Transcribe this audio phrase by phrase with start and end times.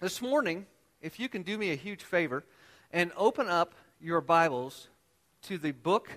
[0.00, 0.64] This morning,
[1.02, 2.42] if you can do me a huge favor
[2.90, 4.88] and open up your Bibles
[5.42, 6.08] to the book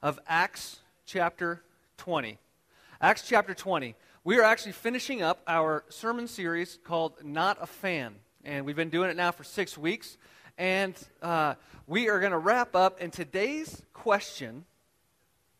[0.00, 1.60] of Acts, chapter
[1.96, 2.38] 20.
[3.00, 3.96] Acts, chapter 20.
[4.22, 8.14] We are actually finishing up our sermon series called Not a Fan.
[8.44, 10.18] And we've been doing it now for six weeks.
[10.56, 11.56] And uh,
[11.88, 12.98] we are going to wrap up.
[13.00, 14.66] And today's question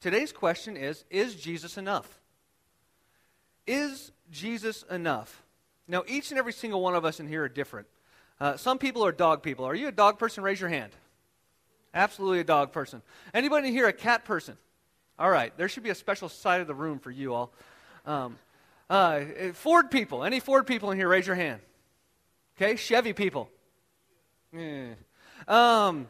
[0.00, 2.20] today's question is Is Jesus enough?
[3.66, 5.42] Is Jesus enough?
[5.88, 7.86] Now, each and every single one of us in here are different.
[8.40, 9.64] Uh, some people are dog people.
[9.64, 10.42] Are you a dog person?
[10.42, 10.92] Raise your hand.
[11.94, 13.02] Absolutely a dog person.
[13.32, 14.56] Anybody in here a cat person?
[15.18, 17.52] All right, there should be a special side of the room for you all.
[18.04, 18.36] Um,
[18.90, 19.20] uh,
[19.54, 20.24] Ford people.
[20.24, 21.08] Any Ford people in here?
[21.08, 21.60] Raise your hand.
[22.56, 23.48] Okay, Chevy people.
[24.54, 24.90] Eh.
[25.48, 26.08] Um,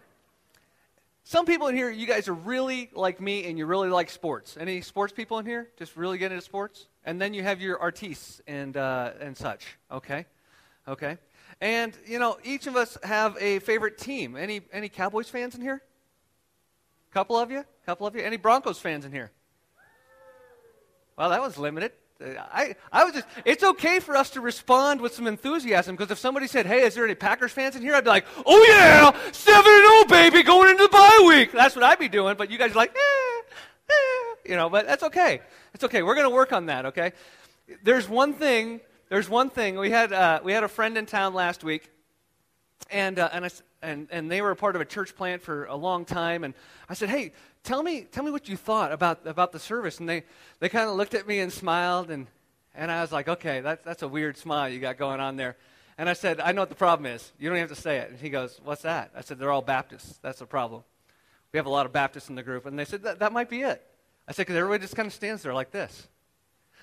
[1.24, 4.56] some people in here, you guys are really like me and you really like sports.
[4.58, 5.68] Any sports people in here?
[5.76, 6.86] Just really get into sports?
[7.06, 9.64] And then you have your artistes and, uh, and such.
[9.90, 10.26] Okay?
[10.88, 11.16] Okay?
[11.60, 14.36] And, you know, each of us have a favorite team.
[14.36, 15.80] Any, any Cowboys fans in here?
[17.12, 17.64] Couple of you?
[17.86, 18.22] Couple of you?
[18.22, 19.30] Any Broncos fans in here?
[21.16, 21.92] Well, that was limited.
[22.20, 26.18] I, I was just, it's okay for us to respond with some enthusiasm because if
[26.18, 27.94] somebody said, hey, is there any Packers fans in here?
[27.94, 31.52] I'd be like, oh yeah, 7 0, baby, going into the bye week.
[31.52, 33.15] That's what I'd be doing, but you guys are like, eh,
[34.48, 35.40] you know, but that's okay.
[35.74, 36.02] It's okay.
[36.02, 37.12] We're going to work on that, okay?
[37.82, 39.78] There's one thing, there's one thing.
[39.78, 41.90] We had, uh, we had a friend in town last week,
[42.90, 43.50] and, uh, and, I,
[43.82, 46.54] and, and they were a part of a church plant for a long time, and
[46.88, 49.98] I said, hey, tell me, tell me what you thought about, about the service.
[49.98, 50.22] And they,
[50.60, 52.26] they kind of looked at me and smiled, and,
[52.74, 55.56] and I was like, okay, that's, that's a weird smile you got going on there.
[55.98, 57.32] And I said, I know what the problem is.
[57.38, 58.10] You don't have to say it.
[58.10, 59.10] And he goes, what's that?
[59.16, 60.18] I said, they're all Baptists.
[60.22, 60.84] That's the problem.
[61.52, 62.66] We have a lot of Baptists in the group.
[62.66, 63.82] And they said, that, that might be it.
[64.28, 66.08] I said, because everybody just kind of stands there like this.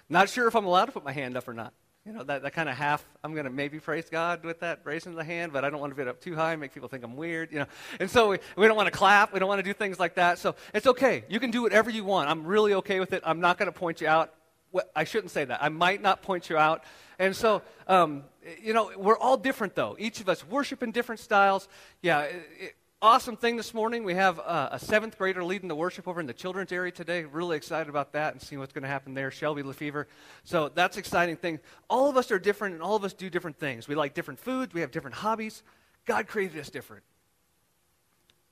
[0.09, 1.73] Not sure if I'm allowed to put my hand up or not.
[2.05, 4.81] You know, that, that kind of half, I'm going to maybe praise God with that,
[4.83, 7.01] raising the hand, but I don't want to get up too high, make people think
[7.03, 7.65] I'm weird, you know.
[7.97, 9.31] And so we, we don't want to clap.
[9.31, 10.37] We don't want to do things like that.
[10.37, 11.23] So it's okay.
[11.29, 12.29] You can do whatever you want.
[12.29, 13.23] I'm really okay with it.
[13.25, 14.33] I'm not going to point you out.
[14.73, 15.63] Well, I shouldn't say that.
[15.63, 16.83] I might not point you out.
[17.19, 18.23] And so, um,
[18.61, 19.95] you know, we're all different, though.
[19.97, 21.69] Each of us worship in different styles.
[22.01, 24.05] Yeah, it, awesome thing this morning.
[24.05, 27.25] We have uh, a seventh grader leading the worship over in the children's area today.
[27.25, 29.29] Really excited about that and seeing what's going to happen there.
[29.29, 30.07] Shelby Lefevre.
[30.45, 31.59] So that's exciting thing.
[31.89, 33.89] All of us are different, and all of us do different things.
[33.89, 34.73] We like different foods.
[34.73, 35.63] We have different hobbies.
[36.05, 37.03] God created us different.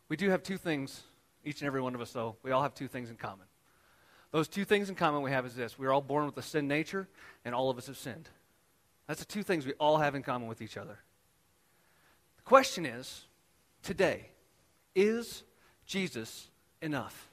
[0.09, 1.01] We do have two things,
[1.45, 2.35] each and every one of us, though.
[2.43, 3.45] We all have two things in common.
[4.31, 6.67] Those two things in common we have is this: we're all born with a sin
[6.67, 7.07] nature,
[7.45, 8.27] and all of us have sinned.
[9.07, 10.99] That's the two things we all have in common with each other.
[12.35, 13.27] The question is,
[13.81, 14.30] today
[14.95, 15.43] is
[15.85, 16.49] Jesus
[16.81, 17.29] enough?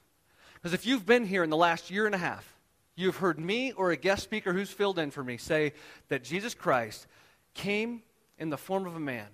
[0.55, 2.57] Because if you've been here in the last year and a half,
[2.95, 5.73] you've heard me or a guest speaker who's filled in for me say
[6.09, 7.07] that Jesus Christ
[7.53, 8.01] came
[8.37, 9.27] in the form of a man.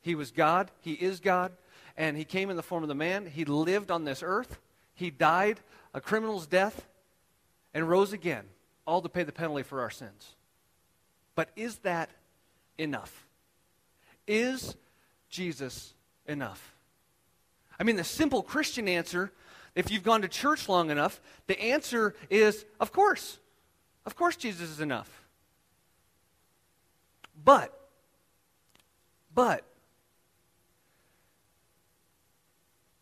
[0.00, 1.52] He was God, He is God,
[1.96, 3.26] and He came in the form of the man.
[3.26, 4.58] He lived on this earth,
[4.94, 5.60] He died
[5.94, 6.86] a criminal's death,
[7.74, 8.44] and rose again,
[8.86, 10.36] all to pay the penalty for our sins.
[11.34, 12.10] But is that
[12.78, 13.26] enough?
[14.26, 14.76] Is
[15.28, 15.94] Jesus
[16.26, 16.71] enough?
[17.78, 19.32] I mean, the simple Christian answer,
[19.74, 23.38] if you've gone to church long enough, the answer is of course.
[24.04, 25.22] Of course, Jesus is enough.
[27.44, 27.76] But,
[29.34, 29.64] but,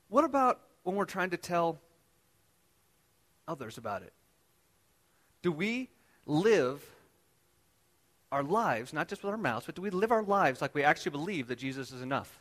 [0.08, 1.78] what about when we're trying to tell
[3.48, 4.12] others about it?
[5.42, 5.88] Do we
[6.26, 6.82] live
[8.30, 10.84] our lives, not just with our mouths, but do we live our lives like we
[10.84, 12.40] actually believe that Jesus is enough?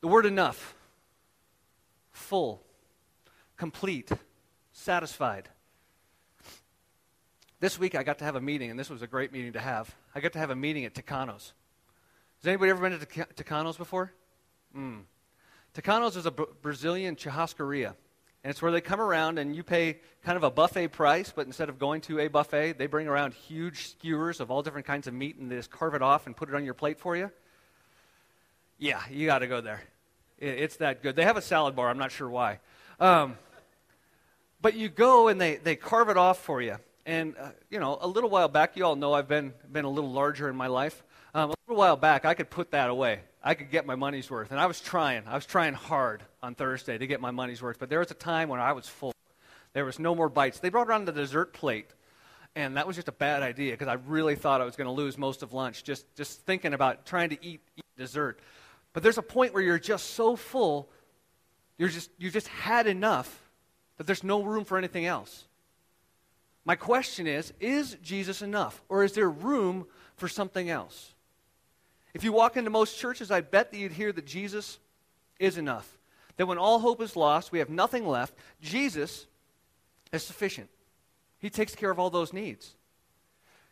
[0.00, 0.74] The word enough,
[2.10, 2.62] full,
[3.56, 4.10] complete,
[4.72, 5.48] satisfied.
[7.60, 9.60] This week I got to have a meeting, and this was a great meeting to
[9.60, 9.94] have.
[10.14, 11.52] I got to have a meeting at Tucanos.
[12.38, 14.12] Has anybody ever been to Tucanos before?
[14.74, 15.02] Mm.
[15.74, 17.94] Tucanos is a Brazilian churrascaria.
[18.42, 21.46] And it's where they come around and you pay kind of a buffet price, but
[21.46, 25.06] instead of going to a buffet, they bring around huge skewers of all different kinds
[25.06, 27.14] of meat and they just carve it off and put it on your plate for
[27.14, 27.30] you.
[28.78, 29.82] Yeah, you got to go there.
[30.40, 31.16] It's that good.
[31.16, 31.90] They have a salad bar.
[31.90, 32.60] I'm not sure why.
[32.98, 33.36] Um,
[34.62, 36.76] but you go and they, they carve it off for you.
[37.06, 39.90] And, uh, you know, a little while back, you all know I've been, been a
[39.90, 41.02] little larger in my life.
[41.34, 43.20] Um, a little while back, I could put that away.
[43.42, 44.50] I could get my money's worth.
[44.50, 45.24] And I was trying.
[45.26, 47.78] I was trying hard on Thursday to get my money's worth.
[47.78, 49.14] But there was a time when I was full.
[49.72, 50.58] There was no more bites.
[50.58, 51.90] They brought around the dessert plate.
[52.56, 54.92] And that was just a bad idea because I really thought I was going to
[54.92, 58.40] lose most of lunch just, just thinking about trying to eat, eat dessert.
[58.92, 60.90] But there's a point where you're just so full,
[61.78, 63.48] you're just, you've just had enough
[63.96, 65.46] that there's no room for anything else.
[66.64, 68.82] My question is Is Jesus enough?
[68.88, 71.14] Or is there room for something else?
[72.12, 74.78] If you walk into most churches, I bet that you'd hear that Jesus
[75.38, 75.98] is enough.
[76.36, 79.26] That when all hope is lost, we have nothing left, Jesus
[80.12, 80.68] is sufficient.
[81.38, 82.74] He takes care of all those needs.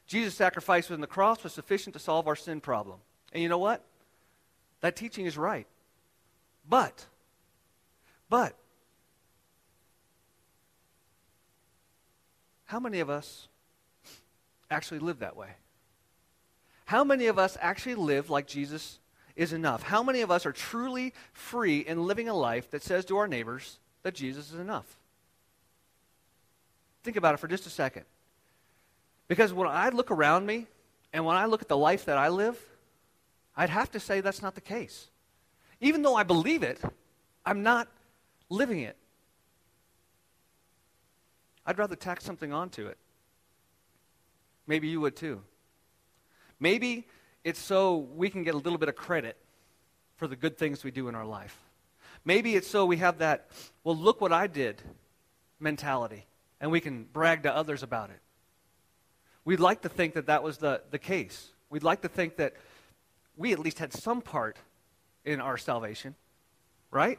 [0.06, 2.98] Jesus' sacrifice on the cross was sufficient to solve our sin problem.
[3.32, 3.84] And you know what?
[4.80, 5.66] That teaching is right.
[6.68, 7.06] But,
[8.28, 8.54] but,
[12.66, 13.48] how many of us
[14.70, 15.48] actually live that way?
[16.84, 18.98] How many of us actually live like Jesus
[19.36, 19.82] is enough?
[19.82, 23.28] How many of us are truly free in living a life that says to our
[23.28, 24.96] neighbors that Jesus is enough?
[27.02, 28.04] Think about it for just a second.
[29.28, 30.66] Because when I look around me
[31.12, 32.58] and when I look at the life that I live,
[33.58, 35.08] I'd have to say that's not the case.
[35.80, 36.80] Even though I believe it,
[37.44, 37.88] I'm not
[38.48, 38.96] living it.
[41.66, 42.96] I'd rather tack something onto it.
[44.68, 45.42] Maybe you would too.
[46.60, 47.08] Maybe
[47.42, 49.36] it's so we can get a little bit of credit
[50.16, 51.58] for the good things we do in our life.
[52.24, 53.50] Maybe it's so we have that,
[53.82, 54.82] well, look what I did
[55.58, 56.26] mentality,
[56.60, 58.20] and we can brag to others about it.
[59.44, 61.48] We'd like to think that that was the, the case.
[61.70, 62.54] We'd like to think that
[63.38, 64.58] we at least had some part
[65.24, 66.16] in our salvation,
[66.90, 67.18] right?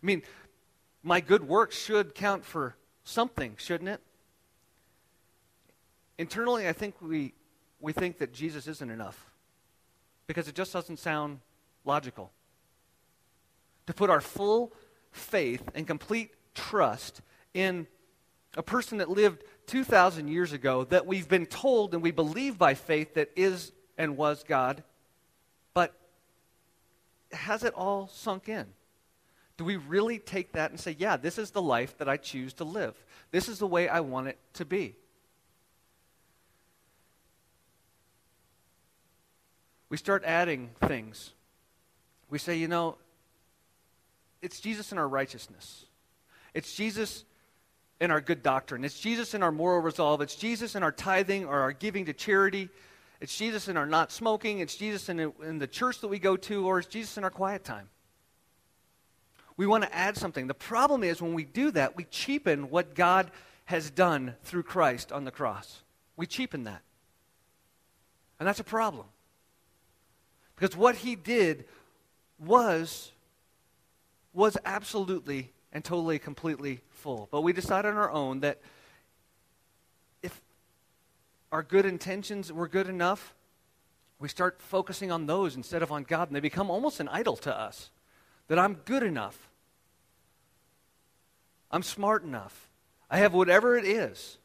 [0.00, 0.22] I mean,
[1.02, 4.00] my good works should count for something, shouldn't it?
[6.18, 7.34] Internally, I think we,
[7.80, 9.30] we think that Jesus isn't enough
[10.26, 11.40] because it just doesn't sound
[11.84, 12.30] logical.
[13.86, 14.72] To put our full
[15.10, 17.22] faith and complete trust
[17.54, 17.86] in
[18.56, 22.74] a person that lived 2,000 years ago that we've been told and we believe by
[22.74, 24.82] faith that is and was God,
[27.32, 28.66] has it all sunk in?
[29.56, 32.54] Do we really take that and say, yeah, this is the life that I choose
[32.54, 32.96] to live?
[33.32, 34.94] This is the way I want it to be?
[39.88, 41.32] We start adding things.
[42.30, 42.96] We say, you know,
[44.42, 45.86] it's Jesus in our righteousness.
[46.54, 47.24] It's Jesus
[48.00, 48.84] in our good doctrine.
[48.84, 50.20] It's Jesus in our moral resolve.
[50.20, 52.68] It's Jesus in our tithing or our giving to charity.
[53.20, 54.60] It's Jesus in our not smoking.
[54.60, 57.24] It's Jesus in the, in the church that we go to, or it's Jesus in
[57.24, 57.88] our quiet time.
[59.56, 60.46] We want to add something.
[60.46, 63.30] The problem is when we do that, we cheapen what God
[63.64, 65.82] has done through Christ on the cross.
[66.16, 66.82] We cheapen that.
[68.38, 69.06] And that's a problem.
[70.54, 71.64] Because what he did
[72.38, 73.10] was
[74.32, 77.28] was absolutely and totally, completely full.
[77.30, 78.60] But we decide on our own that
[81.50, 83.34] our good intentions were good enough,
[84.18, 87.36] we start focusing on those instead of on God, and they become almost an idol
[87.38, 87.90] to us.
[88.48, 89.48] That I'm good enough,
[91.70, 92.68] I'm smart enough,
[93.10, 94.38] I have whatever it is.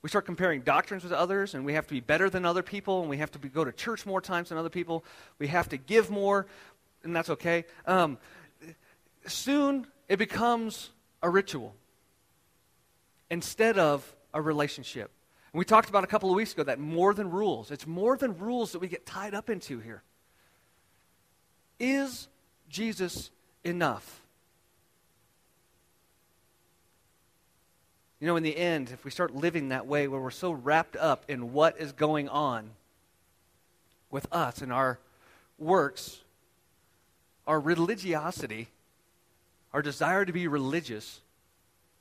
[0.00, 3.00] We start comparing doctrines with others, and we have to be better than other people,
[3.00, 5.04] and we have to be, go to church more times than other people.
[5.38, 6.46] We have to give more,
[7.04, 7.66] and that's okay.
[7.86, 8.18] Um,
[9.26, 10.90] soon it becomes
[11.22, 11.74] a ritual
[13.30, 15.10] instead of a relationship.
[15.52, 17.70] And we talked about a couple of weeks ago that more than rules.
[17.70, 20.02] It's more than rules that we get tied up into here.
[21.78, 22.28] Is
[22.68, 23.30] Jesus
[23.64, 24.20] enough?
[28.20, 30.96] You know, in the end, if we start living that way where we're so wrapped
[30.96, 32.70] up in what is going on
[34.10, 35.00] with us and our
[35.58, 36.20] works,
[37.46, 38.68] our religiosity
[39.72, 41.20] our desire to be religious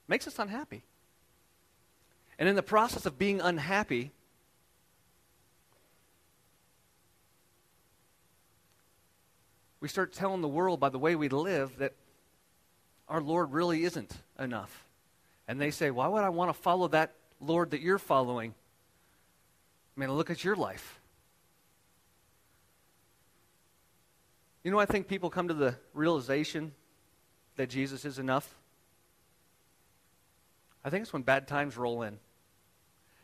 [0.07, 0.83] makes us unhappy.
[2.41, 4.09] And in the process of being unhappy,
[9.79, 11.93] we start telling the world by the way we live that
[13.07, 14.87] our Lord really isn't enough.
[15.47, 18.55] And they say, Why would I want to follow that Lord that you're following?
[19.95, 20.99] I mean, look at your life.
[24.63, 26.71] You know, I think people come to the realization
[27.57, 28.55] that Jesus is enough?
[30.83, 32.17] I think it's when bad times roll in.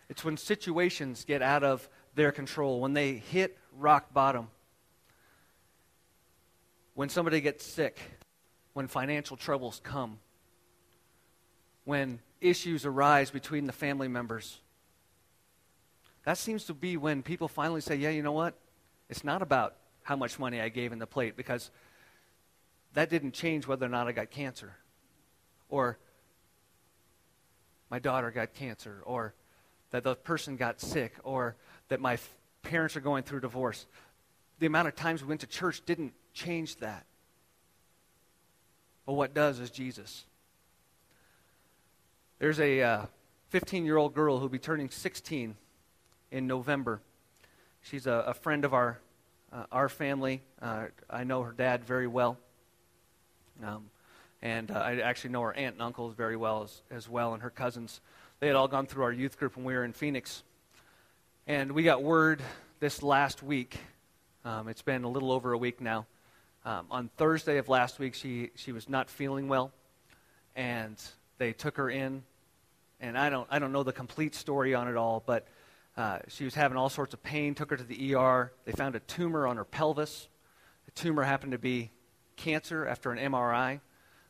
[0.10, 4.48] It's when situations get out of their control, when they hit rock bottom,
[6.94, 8.00] when somebody gets sick,
[8.74, 10.20] when financial troubles come,
[11.84, 14.60] when issues arise between the family members.
[16.26, 18.56] That seems to be when people finally say, yeah, you know what?
[19.10, 21.72] It's not about how much money I gave in the plate because
[22.94, 24.74] that didn't change whether or not I got cancer.
[25.70, 25.98] Or
[27.90, 29.02] my daughter got cancer.
[29.06, 29.34] Or
[29.92, 31.14] that the person got sick.
[31.24, 31.56] Or
[31.90, 32.30] that my f-
[32.64, 33.86] parents are going through divorce.
[34.60, 37.06] The amount of times we went to church didn't change that.
[39.06, 40.26] But what does is Jesus.
[42.40, 43.08] There's a
[43.50, 45.56] 15 uh, year old girl who'll be turning 16
[46.32, 47.02] in November.
[47.82, 49.00] she's a, a friend of our,
[49.54, 50.42] uh, our family.
[50.62, 52.38] Uh, I know her dad very well.
[53.64, 53.90] Um,
[54.42, 57.42] and uh, I actually know her aunt and uncles very well as, as well, and
[57.42, 58.02] her cousins.
[58.40, 60.44] They had all gone through our youth group when we were in Phoenix.
[61.48, 62.40] And we got word
[62.80, 63.80] this last week.
[64.46, 66.06] Um, it's been a little over a week now.
[66.64, 69.72] Um, on Thursday of last week, she, she was not feeling well,
[70.56, 71.02] and
[71.40, 72.22] they took her in.
[73.02, 75.48] And I don't, I don't know the complete story on it all, but
[75.98, 78.52] uh, she was having all sorts of pain, took her to the ER.
[78.66, 80.28] They found a tumor on her pelvis.
[80.86, 81.90] The tumor happened to be
[82.36, 83.80] cancer after an MRI.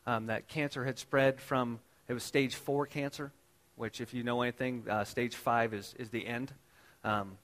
[0.06, 3.32] Um, that cancer had spread from, it was stage four cancer,
[3.78, 6.52] which, if you know anything, uh, stage five is, is the end.
[7.04, 7.38] Um,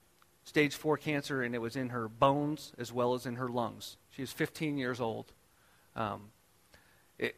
[0.45, 3.97] stage four cancer, and it was in her bones as well as in her lungs.
[4.11, 5.33] She was 15 years old.
[5.97, 6.23] Um,
[7.19, 7.37] it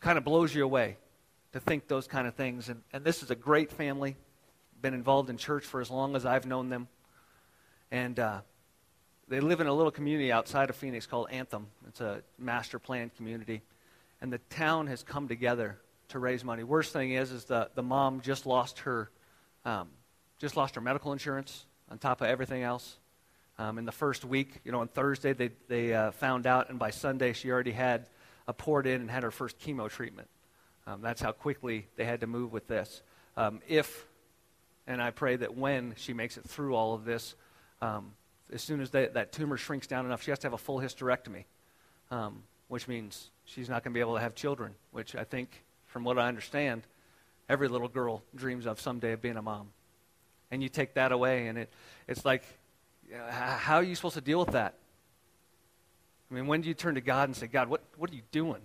[0.00, 0.96] kind of blows you away
[1.52, 2.68] to think those kind of things.
[2.68, 4.16] And, and this is a great family
[4.82, 6.88] been involved in church for as long as I've known them.
[7.90, 8.40] And uh,
[9.28, 11.68] they live in a little community outside of Phoenix called Anthem.
[11.88, 13.62] It's a master planned community.
[14.20, 16.62] And the town has come together to raise money.
[16.62, 19.10] Worst thing is, is the, the mom just lost her,
[19.64, 19.88] um,
[20.38, 22.98] just lost her medical insurance on top of everything else.
[23.58, 26.78] Um, in the first week, you know, on Thursday they, they uh, found out, and
[26.78, 28.06] by Sunday she already had
[28.46, 30.28] a port in and had her first chemo treatment.
[30.86, 33.02] Um, that's how quickly they had to move with this.
[33.36, 34.06] Um, if
[34.86, 37.34] and I pray that when she makes it through all of this,
[37.82, 38.12] um,
[38.52, 40.80] as soon as they, that tumor shrinks down enough, she has to have a full
[40.80, 41.44] hysterectomy,
[42.10, 45.64] um, which means she's not going to be able to have children, which I think,
[45.96, 46.82] from what I understand,
[47.48, 49.68] every little girl dreams of someday of being a mom.
[50.50, 51.70] And you take that away, and it,
[52.06, 52.42] it's like,
[53.10, 54.74] uh, how are you supposed to deal with that?
[56.30, 58.20] I mean, when do you turn to God and say, God, what, what are you
[58.30, 58.60] doing?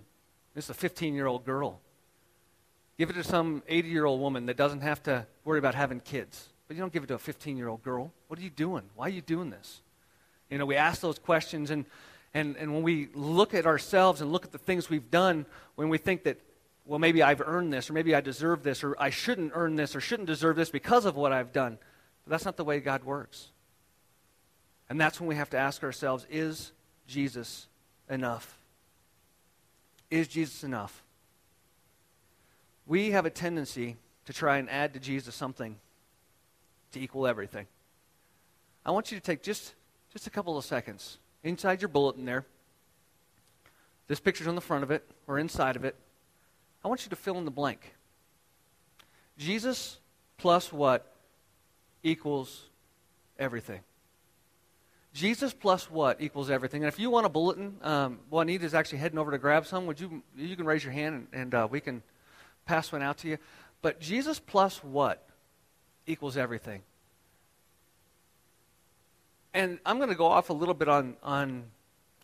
[0.52, 1.80] This is a 15 year old girl.
[2.98, 6.00] Give it to some 80 year old woman that doesn't have to worry about having
[6.00, 6.50] kids.
[6.68, 8.12] But you don't give it to a 15 year old girl.
[8.28, 8.82] What are you doing?
[8.94, 9.80] Why are you doing this?
[10.50, 11.86] You know, we ask those questions, and,
[12.34, 15.46] and, and when we look at ourselves and look at the things we've done,
[15.76, 16.36] when we think that,
[16.84, 19.94] well, maybe I've earned this, or maybe I deserve this, or I shouldn't earn this,
[19.94, 21.78] or shouldn't deserve this because of what I've done.
[22.24, 23.48] But that's not the way God works.
[24.88, 26.72] And that's when we have to ask ourselves is
[27.06, 27.68] Jesus
[28.08, 28.58] enough?
[30.10, 31.02] Is Jesus enough?
[32.86, 33.96] we have a tendency
[34.26, 35.76] to try and add to Jesus something
[36.92, 37.66] to equal everything.
[38.84, 39.74] I want you to take just,
[40.12, 42.44] just a couple of seconds inside your bulletin there.
[44.08, 45.96] This picture's on the front of it or inside of it.
[46.84, 47.94] I want you to fill in the blank.
[49.38, 49.98] Jesus
[50.38, 51.14] plus what
[52.02, 52.68] equals
[53.38, 53.80] everything?
[55.14, 56.82] Jesus plus what equals everything?
[56.82, 59.86] And if you want a bulletin, um, Juanita is actually heading over to grab some.
[59.86, 60.22] Would you?
[60.36, 62.02] You can raise your hand and, and uh, we can
[62.64, 63.38] pass one out to you.
[63.82, 65.26] But Jesus plus what
[66.06, 66.82] equals everything?
[69.54, 71.64] And I'm going to go off a little bit on, on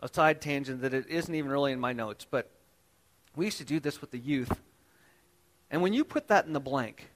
[0.00, 2.48] a side tangent that it isn't even really in my notes, but
[3.38, 4.52] we used to do this with the youth.
[5.70, 7.08] And when you put that in the blank,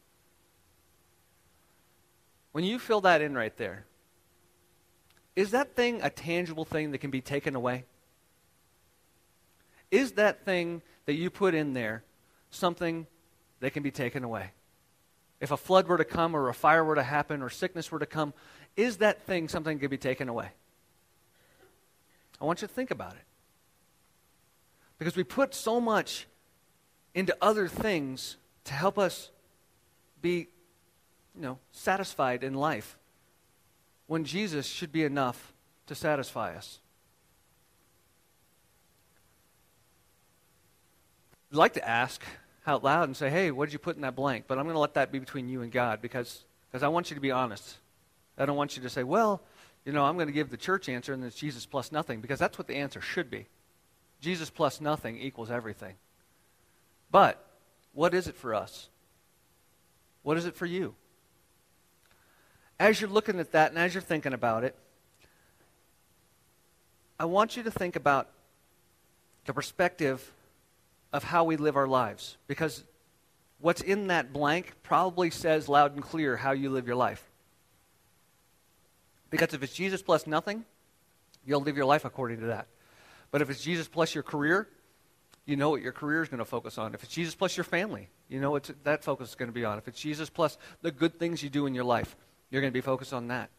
[2.52, 3.86] when you fill that in right there,
[5.34, 7.84] is that thing a tangible thing that can be taken away?
[9.90, 12.04] Is that thing that you put in there
[12.50, 13.06] something
[13.60, 14.50] that can be taken away.
[15.40, 17.98] If a flood were to come, or a fire were to happen, or sickness were
[17.98, 18.32] to come,
[18.76, 20.50] is that thing something that can be taken away?
[22.40, 23.24] I want you to think about it.
[25.02, 26.28] Because we put so much
[27.12, 29.32] into other things to help us
[30.20, 30.46] be,
[31.34, 32.96] you know, satisfied in life
[34.06, 35.52] when Jesus should be enough
[35.88, 36.78] to satisfy us.
[41.50, 42.22] I'd like to ask
[42.64, 44.44] out loud and say, hey, what did you put in that blank?
[44.46, 47.10] But I'm going to let that be between you and God because because I want
[47.10, 47.78] you to be honest.
[48.38, 49.42] I don't want you to say, well,
[49.84, 52.38] you know, I'm going to give the church answer and it's Jesus plus nothing because
[52.38, 53.48] that's what the answer should be.
[54.22, 55.96] Jesus plus nothing equals everything.
[57.10, 57.44] But
[57.92, 58.88] what is it for us?
[60.22, 60.94] What is it for you?
[62.78, 64.76] As you're looking at that and as you're thinking about it,
[67.18, 68.28] I want you to think about
[69.44, 70.32] the perspective
[71.12, 72.36] of how we live our lives.
[72.46, 72.84] Because
[73.60, 77.28] what's in that blank probably says loud and clear how you live your life.
[79.30, 80.64] Because if it's Jesus plus nothing,
[81.44, 82.66] you'll live your life according to that.
[83.32, 84.68] But if it's Jesus plus your career,
[85.44, 86.94] you know what your career is going to focus on.
[86.94, 89.64] If it's Jesus plus your family, you know what that focus is going to be
[89.64, 89.78] on.
[89.78, 92.14] If it's Jesus plus the good things you do in your life,
[92.50, 93.50] you're going to be focused on that.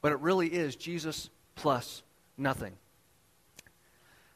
[0.00, 2.04] But it really is Jesus plus
[2.38, 2.74] nothing.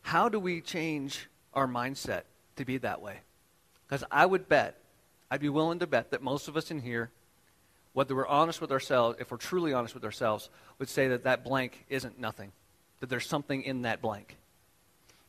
[0.02, 2.22] How do we change our mindset
[2.56, 3.18] to be that way.
[3.86, 4.78] Because I would bet,
[5.30, 7.10] I'd be willing to bet that most of us in here
[7.92, 11.42] whether we're honest with ourselves, if we're truly honest with ourselves, would say that that
[11.42, 12.52] blank isn't nothing,
[13.00, 14.36] that there's something in that blank.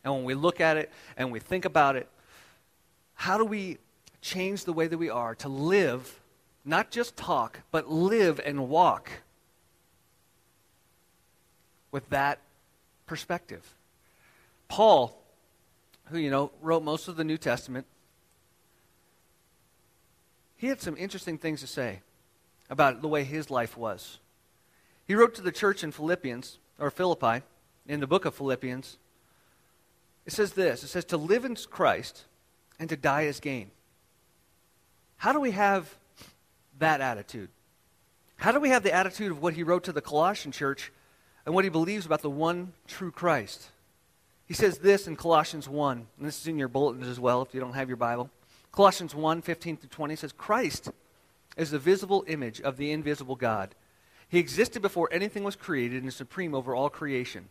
[0.07, 2.07] And when we look at it and we think about it,
[3.13, 3.77] how do we
[4.21, 6.21] change the way that we are to live,
[6.63, 9.11] not just talk, but live and walk
[11.91, 12.39] with that
[13.05, 13.75] perspective?
[14.69, 15.21] Paul,
[16.05, 17.85] who, you know, wrote most of the New Testament,
[20.55, 21.99] he had some interesting things to say
[22.69, 24.19] about the way his life was.
[25.05, 27.43] He wrote to the church in Philippians, or Philippi,
[27.85, 28.97] in the book of Philippians.
[30.27, 32.25] It says this it says, To live in Christ
[32.79, 33.71] and to die is gain.
[35.15, 35.95] How do we have
[36.77, 37.49] that attitude?
[38.35, 40.91] How do we have the attitude of what he wrote to the Colossian church
[41.45, 43.71] and what he believes about the one true Christ?
[44.45, 47.53] He says this in Colossians 1, and this is in your bulletins as well if
[47.53, 48.29] you don't have your Bible.
[48.71, 50.91] Colossians 1 15 through 20 says, Christ
[51.55, 53.73] is the visible image of the invisible God.
[54.29, 57.47] He existed before anything was created and is supreme over all creation.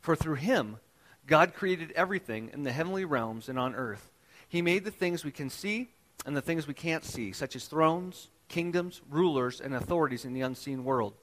[0.00, 0.78] For through him,
[1.26, 4.10] God created everything in the heavenly realms and on earth.
[4.48, 5.88] He made the things we can see
[6.26, 10.42] and the things we can't see, such as thrones, kingdoms, rulers, and authorities in the
[10.42, 11.14] unseen world.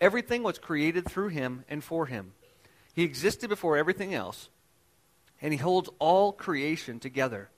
[0.00, 2.32] Everything was created through him and for him.
[2.94, 4.48] He existed before everything else,
[5.40, 7.50] and he holds all creation together.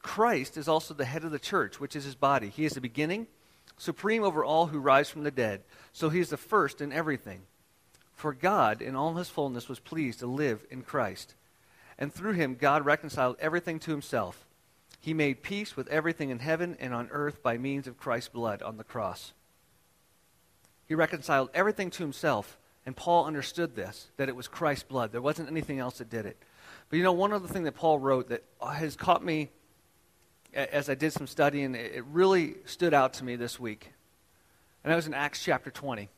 [0.00, 2.48] Christ is also the head of the church, which is his body.
[2.48, 3.26] He is the beginning,
[3.76, 5.62] supreme over all who rise from the dead.
[5.92, 7.42] So he is the first in everything.
[8.18, 11.36] For God, in all his fullness, was pleased to live in Christ.
[11.96, 14.44] And through him, God reconciled everything to himself.
[14.98, 18.60] He made peace with everything in heaven and on earth by means of Christ's blood
[18.60, 19.34] on the cross.
[20.84, 25.12] He reconciled everything to himself, and Paul understood this that it was Christ's blood.
[25.12, 26.42] There wasn't anything else that did it.
[26.90, 29.50] But you know, one other thing that Paul wrote that has caught me
[30.52, 33.92] as I did some studying, it really stood out to me this week.
[34.82, 36.08] And that was in Acts chapter 20.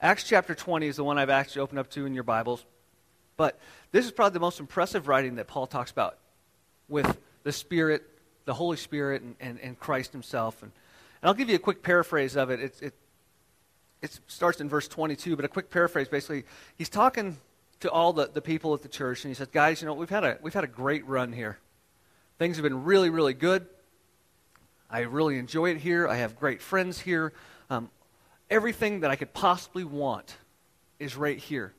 [0.00, 2.64] Acts chapter 20 is the one I've actually opened up to in your Bibles.
[3.36, 3.58] But
[3.92, 6.18] this is probably the most impressive writing that Paul talks about
[6.88, 8.02] with the Spirit,
[8.44, 10.62] the Holy Spirit, and, and, and Christ Himself.
[10.62, 10.72] And,
[11.22, 12.60] and, I'll give you a quick paraphrase of it.
[12.60, 12.82] it.
[12.82, 12.94] It,
[14.02, 16.44] it starts in verse 22, but a quick paraphrase basically,
[16.76, 17.38] he's talking
[17.80, 20.10] to all the, the people at the church, and he says, Guys, you know, we've
[20.10, 21.58] had, a, we've had a great run here.
[22.38, 23.66] Things have been really, really good.
[24.90, 26.06] I really enjoy it here.
[26.06, 27.32] I have great friends here.
[27.70, 27.90] Um,
[28.50, 30.36] everything that I could possibly want
[30.98, 31.74] is right here.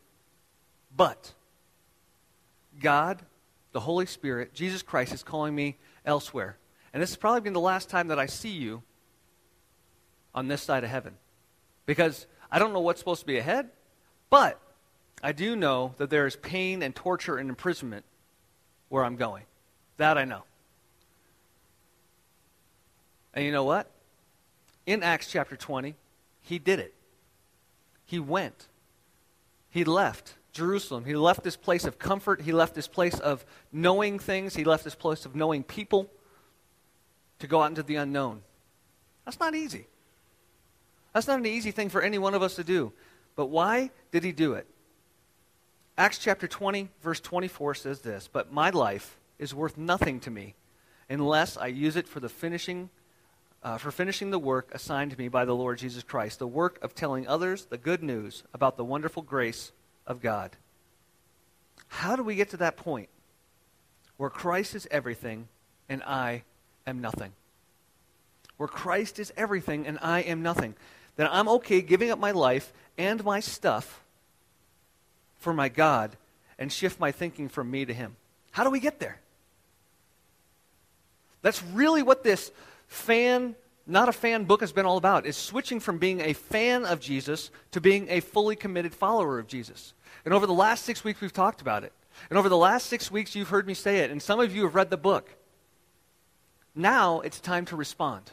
[0.95, 1.33] But
[2.79, 3.21] God,
[3.71, 6.57] the Holy Spirit, Jesus Christ is calling me elsewhere.
[6.93, 8.83] And this has probably been the last time that I see you
[10.33, 11.15] on this side of heaven.
[11.85, 13.69] Because I don't know what's supposed to be ahead,
[14.29, 14.59] but
[15.21, 18.05] I do know that there is pain and torture and imprisonment
[18.89, 19.43] where I'm going.
[19.97, 20.43] That I know.
[23.33, 23.89] And you know what?
[24.85, 25.95] In Acts chapter 20,
[26.45, 26.93] he did it.
[28.05, 28.67] He went.
[29.69, 31.03] He left Jerusalem.
[31.03, 32.41] He left this place of comfort.
[32.41, 34.55] He left this place of knowing things.
[34.55, 36.09] He left this place of knowing people
[37.39, 38.41] to go out into the unknown.
[39.25, 39.87] That's not easy.
[41.13, 42.93] That's not an easy thing for any one of us to do.
[43.35, 44.67] But why did he do it?
[45.97, 50.55] Acts chapter 20, verse 24 says this But my life is worth nothing to me
[51.09, 52.89] unless I use it for the finishing
[53.65, 56.77] uh, for finishing the work assigned to me by the Lord Jesus Christ, the work
[56.83, 59.71] of telling others the good news about the wonderful grace
[60.05, 60.51] of God.
[61.87, 63.09] How do we get to that point
[64.17, 65.47] where Christ is everything
[65.89, 66.43] and I
[66.85, 67.31] am nothing?
[68.57, 70.75] Where Christ is everything and I am nothing.
[71.15, 74.03] That I'm okay giving up my life and my stuff
[75.39, 76.15] for my God
[76.59, 78.15] and shift my thinking from me to Him.
[78.51, 79.19] How do we get there?
[81.41, 82.51] That's really what this
[82.87, 86.85] fan, not a fan book has been all about, is switching from being a fan
[86.85, 89.93] of Jesus to being a fully committed follower of Jesus.
[90.23, 91.93] And over the last six weeks, we've talked about it.
[92.29, 94.11] And over the last six weeks, you've heard me say it.
[94.11, 95.35] And some of you have read the book.
[96.73, 98.31] Now it's time to respond.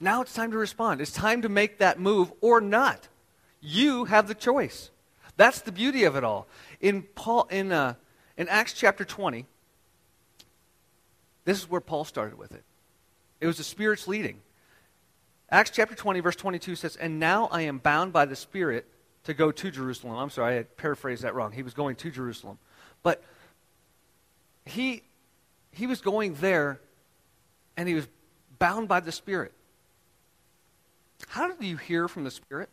[0.00, 1.00] Now it's time to respond.
[1.00, 3.08] It's time to make that move or not.
[3.60, 4.90] You have the choice.
[5.36, 6.46] That's the beauty of it all.
[6.80, 7.94] In Paul, in uh,
[8.36, 9.46] in Acts chapter 20,
[11.44, 12.64] this is where Paul started with it.
[13.40, 14.40] It was the Spirit's leading.
[15.50, 18.86] Acts chapter 20, verse 22 says, And now I am bound by the Spirit
[19.24, 20.16] to go to Jerusalem.
[20.16, 21.52] I'm sorry, I paraphrased that wrong.
[21.52, 22.58] He was going to Jerusalem.
[23.02, 23.22] But
[24.64, 25.02] he,
[25.70, 26.80] he was going there,
[27.76, 28.08] and he was
[28.58, 29.52] bound by the Spirit.
[31.28, 32.68] How did you hear from the Spirit?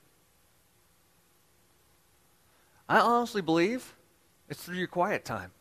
[2.87, 3.93] I honestly believe
[4.49, 5.51] it's through your quiet time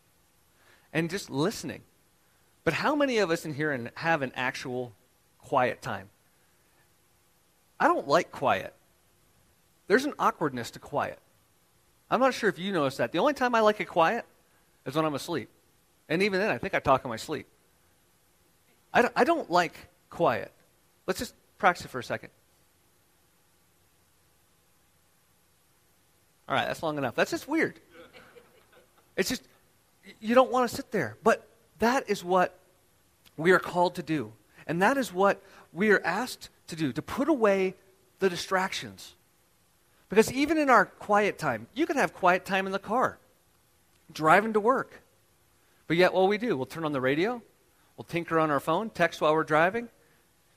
[0.92, 1.82] and just listening.
[2.64, 4.92] But how many of us in here have an actual
[5.38, 6.10] quiet time?
[7.78, 8.74] I don't like quiet.
[9.86, 11.18] There's an awkwardness to quiet.
[12.10, 13.12] I'm not sure if you notice that.
[13.12, 14.24] The only time I like it quiet
[14.84, 15.48] is when I'm asleep.
[16.08, 17.46] And even then, I think I talk in my sleep.
[18.92, 19.74] I don't, I don't like
[20.10, 20.52] quiet.
[21.06, 22.30] Let's just practice it for a second.
[26.48, 27.14] All right, that's long enough.
[27.14, 27.78] That's just weird.
[29.16, 29.42] It's just,
[30.20, 31.16] you don't want to sit there.
[31.22, 31.48] But
[31.80, 32.58] that is what
[33.36, 34.32] we are called to do.
[34.66, 37.74] And that is what we are asked to do to put away
[38.20, 39.14] the distractions.
[40.08, 43.18] Because even in our quiet time, you can have quiet time in the car,
[44.12, 45.02] driving to work.
[45.86, 47.42] But yet, what we do, we'll turn on the radio,
[47.96, 49.88] we'll tinker on our phone, text while we're driving,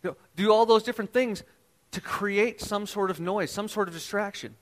[0.03, 1.43] you know, do all those different things
[1.91, 4.55] to create some sort of noise, some sort of distraction.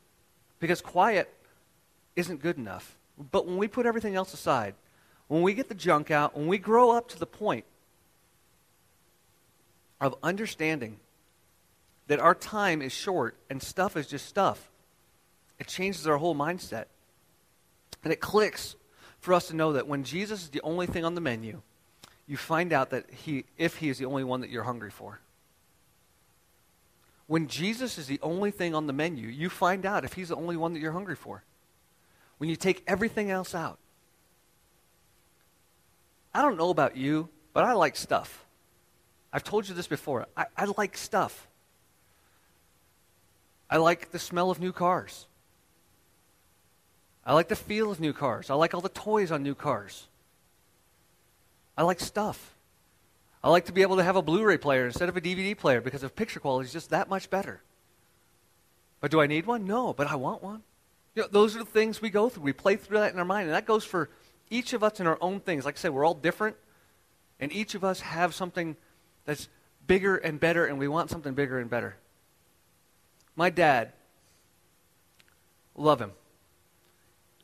[0.59, 1.33] Because quiet
[2.15, 2.97] isn't good enough.
[3.31, 4.75] But when we put everything else aside,
[5.31, 7.63] when we get the junk out, when we grow up to the point
[10.01, 10.99] of understanding
[12.07, 14.69] that our time is short and stuff is just stuff,
[15.57, 16.87] it changes our whole mindset.
[18.03, 18.75] And it clicks
[19.21, 21.61] for us to know that when Jesus is the only thing on the menu,
[22.27, 25.21] you find out that he, if he is the only one that you're hungry for.
[27.27, 30.35] When Jesus is the only thing on the menu, you find out if he's the
[30.35, 31.45] only one that you're hungry for.
[32.37, 33.77] When you take everything else out.
[36.33, 38.45] I don't know about you, but I like stuff.
[39.33, 40.27] I've told you this before.
[40.35, 41.47] I, I like stuff.
[43.69, 45.25] I like the smell of new cars.
[47.25, 48.49] I like the feel of new cars.
[48.49, 50.07] I like all the toys on new cars.
[51.77, 52.55] I like stuff.
[53.43, 55.57] I like to be able to have a Blu ray player instead of a DVD
[55.57, 57.61] player because the picture quality is just that much better.
[58.99, 59.65] But do I need one?
[59.65, 60.61] No, but I want one.
[61.15, 62.43] You know, those are the things we go through.
[62.43, 64.09] We play through that in our mind, and that goes for
[64.51, 65.65] each of us in our own things.
[65.65, 66.55] Like I said, we're all different,
[67.39, 68.75] and each of us have something
[69.25, 69.49] that's
[69.87, 71.95] bigger and better, and we want something bigger and better.
[73.35, 73.93] My dad,
[75.75, 76.11] love him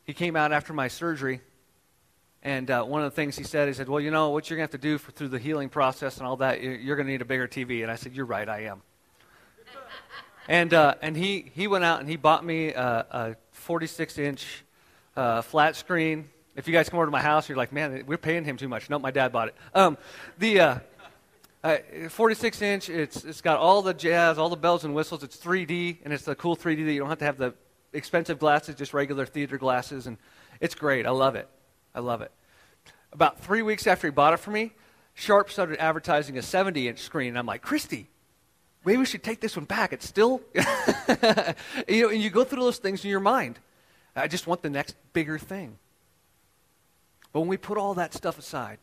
[0.07, 1.41] he came out after my surgery,
[2.41, 4.55] and uh, one of the things he said, he said, Well, you know, what you're
[4.55, 7.05] going to have to do for, through the healing process and all that, you're going
[7.07, 7.83] to need a bigger TV.
[7.83, 8.81] And I said, You're right, I am.
[10.47, 14.63] and uh, and he, he went out and he bought me a, a 46 inch
[15.17, 16.29] uh, flat screen.
[16.57, 18.67] If you guys come over to my house, you're like, Man, we're paying him too
[18.67, 18.89] much.
[18.89, 19.55] No, my dad bought it.
[19.73, 19.97] Um,
[20.37, 20.59] the.
[20.59, 20.79] Uh,
[21.63, 21.77] uh,
[22.09, 25.23] 46 inch, it's, it's got all the jazz, all the bells and whistles.
[25.23, 27.55] It's 3D, and it's the cool 3D that you don't have to have the
[27.93, 30.17] expensive glasses, just regular theater glasses, and
[30.61, 31.05] it's great.
[31.05, 31.49] I love it.
[31.93, 32.31] I love it.
[33.11, 34.73] About three weeks after he bought it for me,
[35.13, 37.29] Sharp started advertising a 70 inch screen.
[37.29, 38.07] And I'm like, Christy,
[38.85, 39.91] maybe we should take this one back.
[39.93, 40.41] It's still,
[41.87, 43.59] you know, and you go through those things in your mind.
[44.15, 45.77] I just want the next bigger thing.
[47.33, 48.79] But when we put all that stuff aside,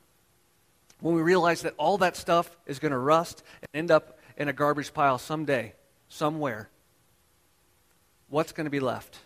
[1.00, 4.48] when we realize that all that stuff is going to rust and end up in
[4.48, 5.74] a garbage pile someday,
[6.08, 6.68] somewhere,
[8.28, 9.18] what's going to be left?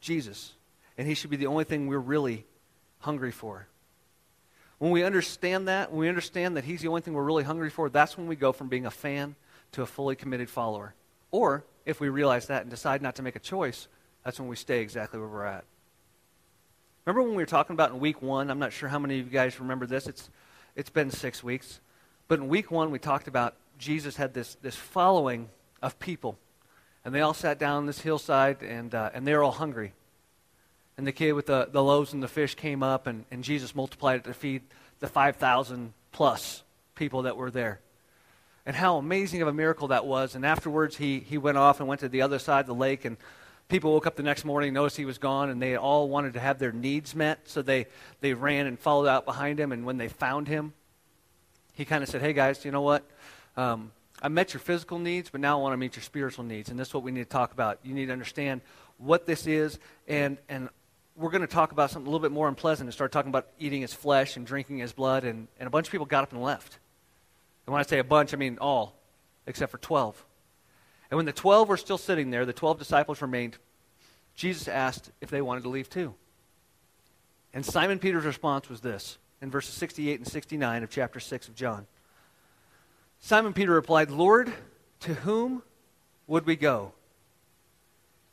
[0.00, 0.52] Jesus.
[0.98, 2.44] And he should be the only thing we're really
[2.98, 3.66] hungry for.
[4.78, 7.70] When we understand that, when we understand that he's the only thing we're really hungry
[7.70, 9.36] for, that's when we go from being a fan
[9.72, 10.94] to a fully committed follower.
[11.30, 13.88] Or if we realize that and decide not to make a choice,
[14.24, 15.64] that's when we stay exactly where we're at.
[17.04, 18.50] Remember when we were talking about in week one?
[18.50, 20.06] I'm not sure how many of you guys remember this.
[20.06, 20.30] It's,
[20.76, 21.80] it's been six weeks.
[22.28, 25.48] But in week one, we talked about Jesus had this, this following
[25.82, 26.38] of people
[27.04, 29.92] and they all sat down on this hillside, and, uh, and they were all hungry.
[30.98, 33.74] And the kid with the, the loaves and the fish came up, and, and Jesus
[33.74, 34.62] multiplied it to feed
[34.98, 36.62] the 5,000 plus
[36.94, 37.80] people that were there.
[38.66, 40.34] And how amazing of a miracle that was.
[40.34, 43.06] And afterwards, he, he went off and went to the other side of the lake,
[43.06, 43.16] and
[43.70, 46.40] people woke up the next morning, noticed he was gone, and they all wanted to
[46.40, 47.48] have their needs met.
[47.48, 47.86] So they,
[48.20, 49.72] they ran and followed out behind him.
[49.72, 50.74] And when they found him,
[51.72, 53.08] he kind of said, Hey, guys, you know what?
[53.56, 56.68] Um, I met your physical needs, but now I want to meet your spiritual needs.
[56.68, 57.78] And this is what we need to talk about.
[57.82, 58.60] You need to understand
[58.98, 59.78] what this is.
[60.06, 60.68] And, and
[61.16, 63.48] we're going to talk about something a little bit more unpleasant and start talking about
[63.58, 65.24] eating his flesh and drinking his blood.
[65.24, 66.78] And, and a bunch of people got up and left.
[67.66, 68.94] And when I say a bunch, I mean all,
[69.46, 70.22] except for 12.
[71.10, 73.58] And when the 12 were still sitting there, the 12 disciples remained,
[74.34, 76.14] Jesus asked if they wanted to leave too.
[77.52, 81.54] And Simon Peter's response was this in verses 68 and 69 of chapter 6 of
[81.56, 81.86] John.
[83.18, 84.52] Simon Peter replied, Lord,
[85.00, 85.62] to whom
[86.26, 86.92] would we go?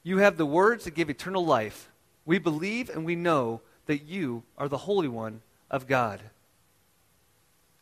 [0.04, 1.90] You have the words that give eternal life.
[2.26, 6.22] We believe and we know that you are the Holy One of God.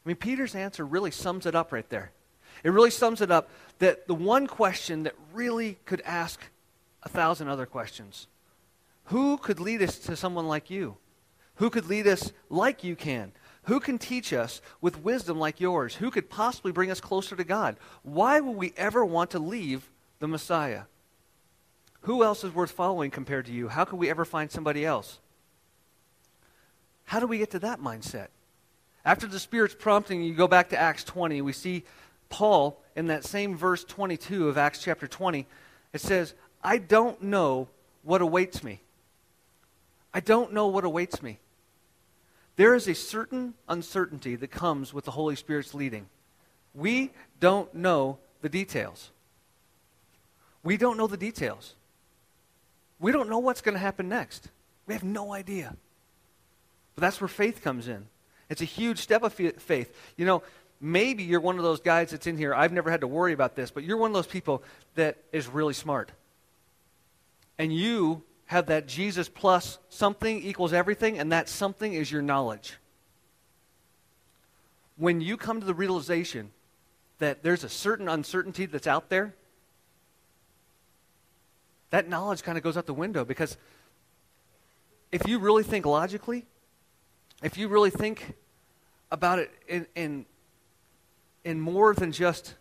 [0.03, 2.11] I mean, Peter's answer really sums it up right there.
[2.65, 3.47] It really sums it up
[3.77, 6.41] that the one question that really could ask
[7.03, 8.25] a thousand other questions
[9.05, 10.97] who could lead us to someone like you?
[11.57, 13.33] Who could lead us like you can?
[13.65, 15.93] Who can teach us with wisdom like yours?
[15.97, 17.77] Who could possibly bring us closer to God?
[18.01, 20.85] Why would we ever want to leave the Messiah?
[22.01, 23.67] Who else is worth following compared to you?
[23.67, 25.19] How could we ever find somebody else?
[27.03, 28.29] How do we get to that mindset?
[29.05, 31.83] After the Spirit's prompting, you go back to Acts 20, we see
[32.29, 35.45] Paul in that same verse 22 of Acts chapter 20.
[35.93, 36.33] It says,
[36.63, 37.67] I don't know
[38.03, 38.81] what awaits me.
[40.13, 41.39] I don't know what awaits me.
[42.55, 46.07] There is a certain uncertainty that comes with the Holy Spirit's leading.
[46.73, 49.11] We don't know the details.
[50.63, 51.75] We don't know the details.
[52.99, 54.49] We don't know what's going to happen next.
[54.87, 55.75] We have no idea.
[56.95, 58.07] But that's where faith comes in.
[58.49, 59.93] It's a huge step of faith.
[60.17, 60.43] You know,
[60.79, 62.53] maybe you're one of those guys that's in here.
[62.53, 64.63] I've never had to worry about this, but you're one of those people
[64.95, 66.11] that is really smart.
[67.57, 72.75] And you have that Jesus plus something equals everything, and that something is your knowledge.
[74.97, 76.51] When you come to the realization
[77.19, 79.33] that there's a certain uncertainty that's out there,
[81.89, 83.57] that knowledge kind of goes out the window because
[85.11, 86.45] if you really think logically,
[87.41, 88.33] if you really think
[89.11, 90.25] about it in, in,
[91.45, 92.55] in more than just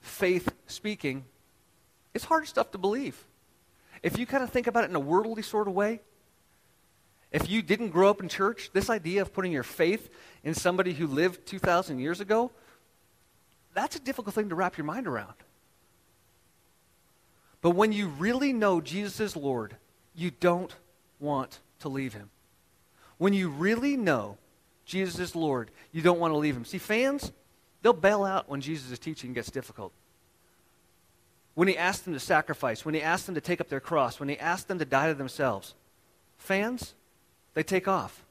[0.00, 1.24] faith speaking,
[2.14, 3.26] it's hard stuff to believe.
[4.02, 6.00] If you kind of think about it in a worldly sort of way,
[7.32, 10.08] if you didn't grow up in church, this idea of putting your faith
[10.42, 12.50] in somebody who lived 2,000 years ago,
[13.74, 15.34] that's a difficult thing to wrap your mind around.
[17.60, 19.76] But when you really know Jesus is Lord,
[20.14, 20.74] you don't
[21.18, 22.30] want to leave him.
[23.18, 24.38] When you really know
[24.86, 26.64] Jesus is Lord, you don't want to leave him.
[26.64, 27.30] See, fans,
[27.82, 29.92] they'll bail out when Jesus' teaching gets difficult.
[31.54, 34.20] When he asks them to sacrifice, when he asks them to take up their cross,
[34.20, 35.74] when he asks them to die to themselves,
[36.38, 36.94] fans,
[37.54, 38.24] they take off.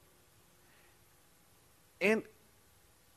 [2.00, 2.22] And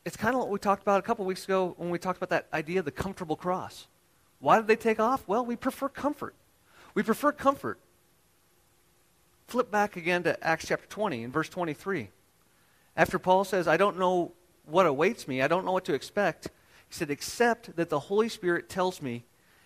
[0.06, 2.30] it's kind of what we talked about a couple weeks ago when we talked about
[2.30, 3.88] that idea of the comfortable cross.
[4.40, 5.26] Why did they take off?
[5.28, 6.36] Well, we prefer comfort.
[6.94, 7.80] We prefer comfort.
[9.48, 12.10] Flip back again to Acts chapter 20 and verse 23.
[12.96, 14.34] After Paul says, I don't know
[14.66, 16.46] what awaits me, I don't know what to expect,
[16.88, 19.24] he said, except that the Holy Spirit tells me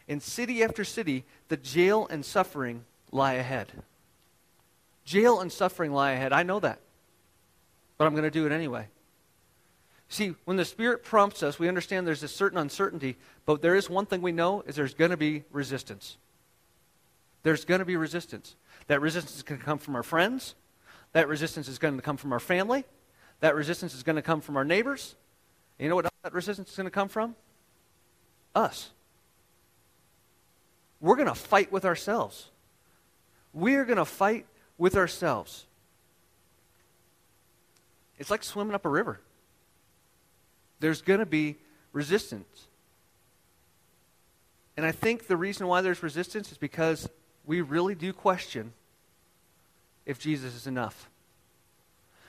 [0.07, 3.71] in city after city the jail and suffering lie ahead.
[5.05, 6.33] Jail and suffering lie ahead.
[6.33, 6.79] I know that.
[7.97, 8.87] But I'm going to do it anyway.
[10.09, 13.89] See, when the Spirit prompts us, we understand there's a certain uncertainty, but there is
[13.89, 16.17] one thing we know is there's going to be resistance.
[17.43, 18.55] There's going to be resistance.
[18.87, 20.55] That resistance to come from our friends.
[21.13, 22.85] That resistance is going to come from our family.
[23.39, 25.15] That resistance is going to come from our neighbors.
[25.77, 27.35] And you know what that resistance is going to come from?
[28.55, 28.89] Us.
[30.99, 32.49] We're going to fight with ourselves.
[33.53, 34.45] We're going to fight
[34.77, 35.65] with ourselves.
[38.17, 39.19] It's like swimming up a river.
[40.79, 41.57] There's going to be
[41.93, 42.67] resistance.
[44.75, 47.09] And I think the reason why there's resistance is because
[47.45, 48.73] we really do question
[50.05, 51.09] if Jesus is enough.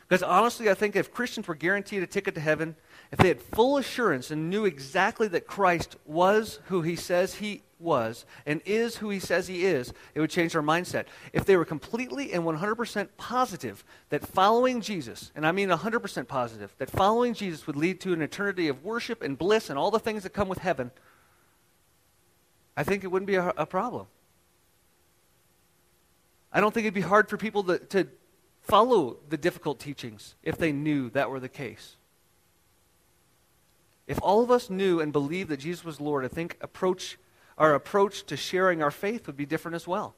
[0.08, 2.76] Because honestly, I think if Christians were guaranteed a ticket to heaven,
[3.12, 7.62] if they had full assurance and knew exactly that Christ was who he says he
[7.78, 11.04] was and is who he says he is, it would change their mindset.
[11.34, 16.74] If they were completely and 100% positive that following Jesus, and I mean 100% positive,
[16.78, 19.98] that following Jesus would lead to an eternity of worship and bliss and all the
[19.98, 20.90] things that come with heaven,
[22.78, 24.06] I think it wouldn't be a, a problem.
[26.50, 28.08] I don't think it'd be hard for people to, to
[28.68, 31.96] follow the difficult teachings if they knew that were the case.
[34.06, 37.18] If all of us knew and believed that Jesus was Lord, I think approach,
[37.56, 40.14] our approach to sharing our faith would be different as well.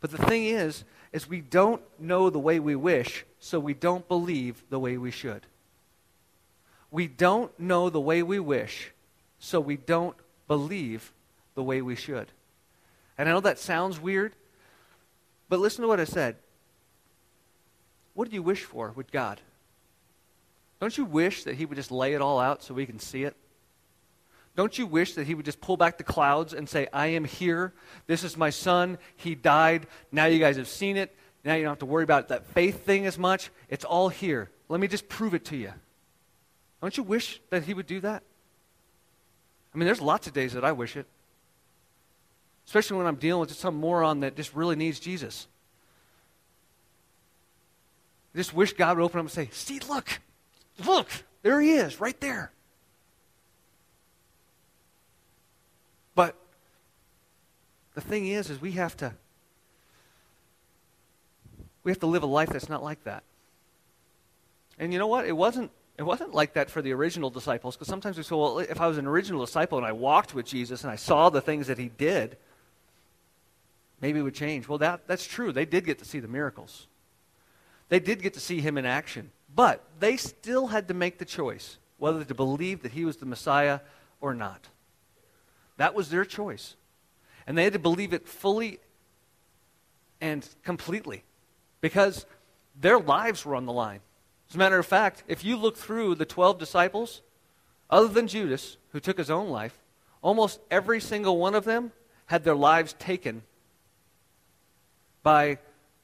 [0.00, 4.06] But the thing is, is we don't know the way we wish, so we don't
[4.08, 5.46] believe the way we should.
[6.90, 8.92] We don't know the way we wish,
[9.38, 10.16] so we don't
[10.48, 11.12] believe
[11.54, 12.28] the way we should.
[13.18, 14.34] And I know that sounds weird,
[15.48, 16.36] but listen to what I said.
[18.14, 19.40] What do you wish for with God?
[20.80, 23.24] Don't you wish that He would just lay it all out so we can see
[23.24, 23.36] it?
[24.54, 27.24] Don't you wish that He would just pull back the clouds and say, I am
[27.24, 27.72] here.
[28.06, 28.98] This is my son.
[29.16, 29.86] He died.
[30.10, 31.16] Now you guys have seen it.
[31.44, 33.50] Now you don't have to worry about that faith thing as much.
[33.68, 34.50] It's all here.
[34.68, 35.72] Let me just prove it to you.
[36.80, 38.22] Don't you wish that He would do that?
[39.74, 41.06] I mean, there's lots of days that I wish it
[42.66, 45.46] especially when I'm dealing with some moron that just really needs Jesus.
[48.34, 50.20] Just wish God would open up and say, See, look,
[50.84, 51.08] look,
[51.42, 52.50] there he is, right there.
[56.14, 56.36] But
[57.94, 59.12] the thing is, is we have to
[61.84, 63.24] we have to live a life that's not like that.
[64.78, 65.26] And you know what?
[65.26, 68.58] It wasn't, it wasn't like that for the original disciples, because sometimes we say, well,
[68.60, 71.40] if I was an original disciple and I walked with Jesus and I saw the
[71.40, 72.36] things that he did,
[74.00, 74.68] maybe it would change.
[74.68, 75.52] Well, that, that's true.
[75.52, 76.86] They did get to see the miracles,
[77.92, 79.30] they did get to see him in action.
[79.54, 83.26] But they still had to make the choice whether to believe that he was the
[83.26, 83.80] Messiah
[84.18, 84.68] or not.
[85.76, 86.74] That was their choice.
[87.46, 88.78] And they had to believe it fully
[90.22, 91.22] and completely
[91.82, 92.24] because
[92.80, 94.00] their lives were on the line.
[94.48, 97.20] As a matter of fact, if you look through the 12 disciples,
[97.90, 99.78] other than Judas, who took his own life,
[100.22, 101.92] almost every single one of them
[102.24, 103.42] had their lives taken
[105.22, 105.58] by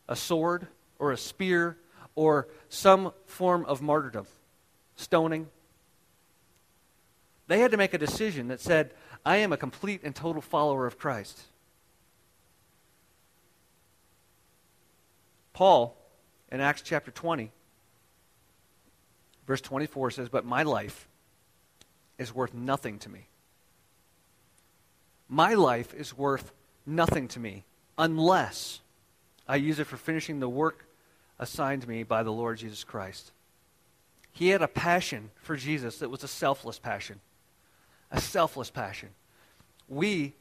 [0.06, 1.76] a sword or a spear
[2.14, 4.26] or some form of martyrdom,
[4.96, 5.48] stoning.
[7.46, 8.92] They had to make a decision that said,
[9.24, 11.40] I am a complete and total follower of Christ.
[15.52, 15.96] Paul,
[16.50, 17.50] in Acts chapter 20,
[19.46, 21.08] verse 24 says, But my life
[22.18, 23.28] is worth nothing to me.
[25.28, 26.52] My life is worth
[26.86, 27.64] nothing to me
[27.96, 28.80] unless
[29.46, 30.87] I use it for finishing the work
[31.38, 33.32] assigned me by the Lord Jesus Christ.
[34.32, 37.20] He had a passion for Jesus that was a selfless passion.
[38.10, 39.10] A selfless passion.
[39.88, 40.34] We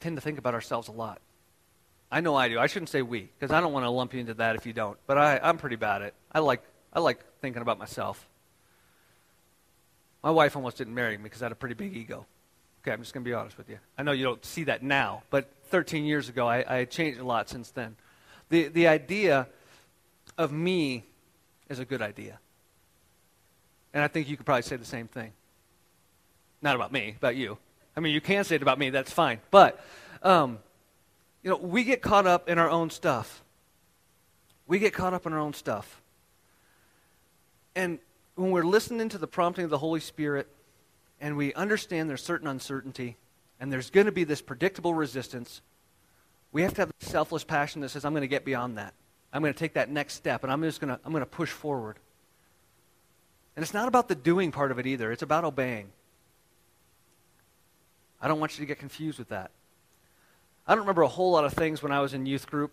[0.00, 1.20] tend to think about ourselves a lot.
[2.10, 2.58] I know I do.
[2.58, 4.72] I shouldn't say we, because I don't want to lump you into that if you
[4.72, 4.96] don't.
[5.06, 6.14] But I, I'm pretty bad at it.
[6.30, 8.28] I like, I like thinking about myself.
[10.22, 12.26] My wife almost didn't marry me because I had a pretty big ego.
[12.82, 13.78] Okay, I'm just going to be honest with you.
[13.98, 17.24] I know you don't see that now, but 13 years ago, I, I changed a
[17.24, 17.96] lot since then.
[18.48, 19.48] The, the idea
[20.38, 21.04] of me
[21.68, 22.38] is a good idea.
[23.92, 25.32] And I think you could probably say the same thing.
[26.62, 27.58] Not about me, about you.
[27.96, 29.40] I mean, you can say it about me, that's fine.
[29.50, 29.82] But,
[30.22, 30.58] um,
[31.42, 33.42] you know, we get caught up in our own stuff.
[34.66, 36.02] We get caught up in our own stuff.
[37.74, 37.98] And
[38.34, 40.46] when we're listening to the prompting of the Holy Spirit
[41.20, 43.16] and we understand there's certain uncertainty
[43.60, 45.62] and there's going to be this predictable resistance,
[46.56, 48.94] we have to have the selfless passion that says, I'm going to get beyond that.
[49.30, 51.30] I'm going to take that next step and I'm just going to, I'm going to
[51.30, 51.98] push forward.
[53.54, 55.90] And it's not about the doing part of it either, it's about obeying.
[58.22, 59.50] I don't want you to get confused with that.
[60.66, 62.72] I don't remember a whole lot of things when I was in youth group,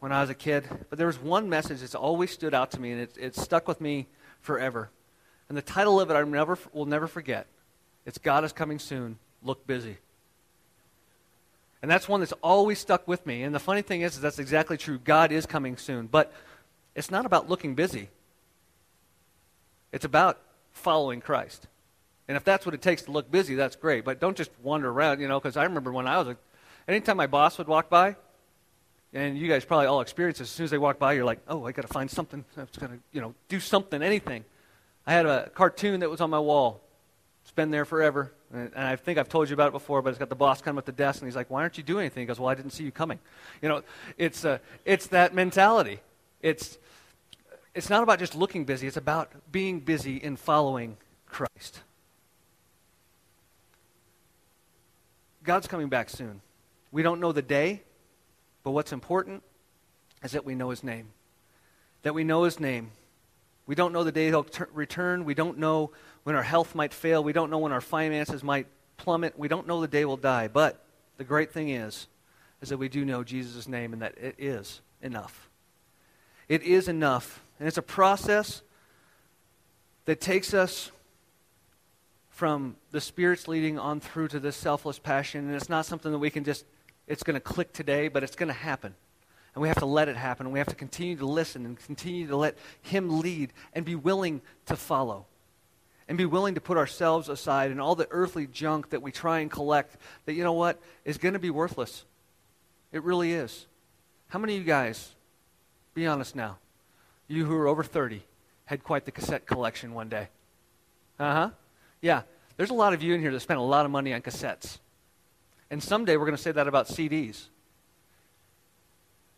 [0.00, 2.80] when I was a kid, but there was one message that's always stood out to
[2.80, 4.08] me, and it, it stuck with me
[4.40, 4.90] forever.
[5.48, 7.46] And the title of it I never, will never forget.
[8.06, 9.20] It's God is Coming Soon.
[9.40, 9.98] Look busy.
[11.80, 13.42] And that's one that's always stuck with me.
[13.42, 14.98] And the funny thing is, is that's exactly true.
[14.98, 16.06] God is coming soon.
[16.06, 16.32] But
[16.94, 18.08] it's not about looking busy,
[19.92, 20.40] it's about
[20.72, 21.66] following Christ.
[22.26, 24.04] And if that's what it takes to look busy, that's great.
[24.04, 26.36] But don't just wander around, you know, because I remember when I was a,
[26.86, 28.16] anytime my boss would walk by,
[29.14, 31.40] and you guys probably all experience this, as soon as they walk by, you're like,
[31.48, 32.44] oh, I got to find something.
[32.56, 34.44] I'm going to, you know, do something, anything.
[35.06, 36.82] I had a cartoon that was on my wall.
[37.48, 38.30] It's been there forever.
[38.52, 40.76] And, I think I've told you about it before, but it's got the boss coming
[40.76, 42.20] at the desk, and he's like, why aren't you doing anything?
[42.20, 43.18] He goes, well, I didn't see you coming.
[43.62, 43.82] You know,
[44.18, 46.00] it's, uh, it's that mentality.
[46.42, 46.76] It's,
[47.74, 48.86] it's not about just looking busy.
[48.86, 51.80] It's about being busy in following Christ.
[55.42, 56.42] God's coming back soon.
[56.92, 57.80] We don't know the day,
[58.62, 59.42] but what's important
[60.22, 61.06] is that we know his name.
[62.02, 62.90] That we know his name.
[63.66, 65.24] We don't know the day he'll ter- return.
[65.24, 65.92] We don't know
[66.28, 67.24] when our health might fail.
[67.24, 68.66] We don't know when our finances might
[68.98, 69.38] plummet.
[69.38, 70.46] We don't know the day we'll die.
[70.46, 70.84] But
[71.16, 72.06] the great thing is,
[72.60, 75.48] is that we do know Jesus' name and that it is enough.
[76.46, 77.42] It is enough.
[77.58, 78.60] And it's a process
[80.04, 80.90] that takes us
[82.28, 85.46] from the Spirit's leading on through to this selfless passion.
[85.46, 86.66] And it's not something that we can just,
[87.06, 88.94] it's going to click today, but it's going to happen.
[89.54, 90.44] And we have to let it happen.
[90.44, 93.94] And we have to continue to listen and continue to let Him lead and be
[93.94, 95.24] willing to follow.
[96.08, 99.40] And be willing to put ourselves aside and all the earthly junk that we try
[99.40, 102.04] and collect that, you know what, is going to be worthless.
[102.92, 103.66] It really is.
[104.28, 105.14] How many of you guys,
[105.94, 106.56] be honest now,
[107.28, 108.22] you who are over 30,
[108.64, 110.28] had quite the cassette collection one day?
[111.18, 111.50] Uh huh.
[112.00, 112.22] Yeah,
[112.56, 114.78] there's a lot of you in here that spent a lot of money on cassettes.
[115.70, 117.48] And someday we're going to say that about CDs.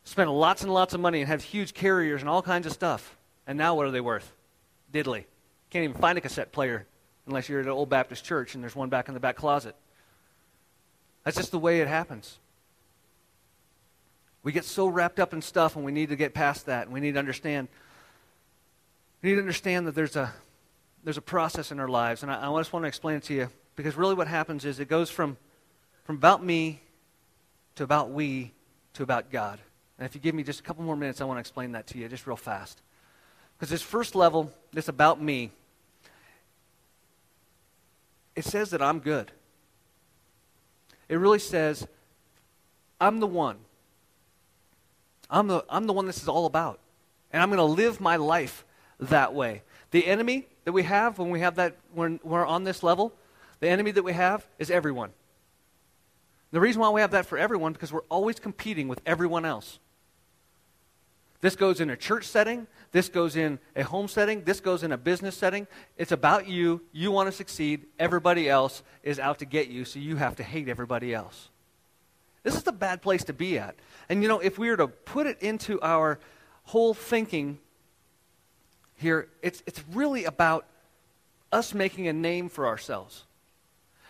[0.04, 3.16] Spent lots and lots of money and have huge carriers and all kinds of stuff.
[3.46, 4.32] And now what are they worth?
[4.92, 5.24] Diddly.
[5.70, 6.86] Can't even find a cassette player
[7.26, 9.74] unless you're at an old Baptist church and there's one back in the back closet.
[11.24, 12.38] That's just the way it happens.
[14.42, 16.86] We get so wrapped up in stuff and we need to get past that.
[16.86, 17.68] And we need to understand.
[19.22, 20.32] We need to understand that there's a
[21.04, 23.34] there's a process in our lives, and I, I just want to explain it to
[23.34, 25.36] you because really what happens is it goes from,
[26.04, 26.80] from about me
[27.76, 28.52] to about we
[28.94, 29.58] to about God.
[29.98, 31.86] And if you give me just a couple more minutes, I want to explain that
[31.88, 32.82] to you just real fast.
[33.60, 35.50] Because this first level, this about me,
[38.34, 39.30] it says that I'm good.
[41.10, 41.86] It really says,
[42.98, 43.58] I'm the one.
[45.28, 46.78] I'm the, I'm the one this is all about.
[47.34, 48.64] And I'm going to live my life
[48.98, 49.60] that way.
[49.90, 53.12] The enemy that we have when we have that when we're on this level,
[53.58, 55.10] the enemy that we have is everyone.
[56.50, 59.78] The reason why we have that for everyone because we're always competing with everyone else.
[61.40, 64.92] This goes in a church setting, this goes in a home setting, this goes in
[64.92, 65.66] a business setting.
[65.96, 66.82] It's about you.
[66.92, 67.86] You want to succeed.
[67.98, 71.48] Everybody else is out to get you, so you have to hate everybody else.
[72.42, 73.74] This is a bad place to be at.
[74.08, 76.18] And you know, if we were to put it into our
[76.64, 77.58] whole thinking
[78.96, 80.66] here, it's, it's really about
[81.52, 83.24] us making a name for ourselves.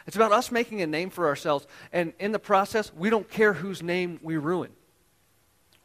[0.07, 1.66] It's about us making a name for ourselves.
[1.93, 4.70] And in the process, we don't care whose name we ruin.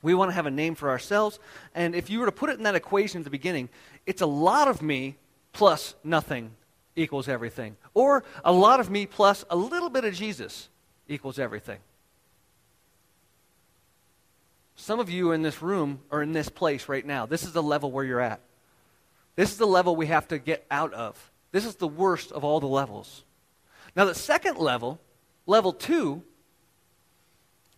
[0.05, 1.39] We want to have a name for ourselves.
[1.73, 3.69] And if you were to put it in that equation at the beginning,
[4.05, 5.15] it's a lot of me
[5.51, 6.51] plus nothing
[6.95, 7.75] equals everything.
[7.95, 10.69] Or a lot of me plus a little bit of Jesus
[11.07, 11.79] equals everything.
[14.75, 17.25] Some of you in this room are in this place right now.
[17.25, 18.41] This is the level where you're at.
[19.35, 21.31] This is the level we have to get out of.
[21.51, 23.23] This is the worst of all the levels.
[23.95, 24.99] Now, the second level,
[25.47, 26.21] level two,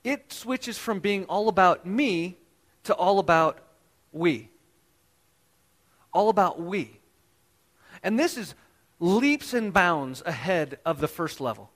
[0.08, 2.38] it switches from being all about me
[2.86, 3.60] to all about
[4.14, 4.50] we.
[6.14, 7.02] All about we.
[8.02, 8.56] And this is
[9.02, 11.72] leaps and bounds ahead of the first level.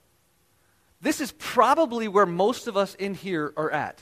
[1.02, 4.00] This is probably where most of us in here are at.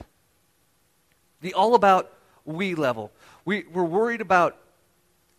[1.40, 2.12] The all about
[2.44, 3.10] we level.
[3.44, 4.56] We, we're worried about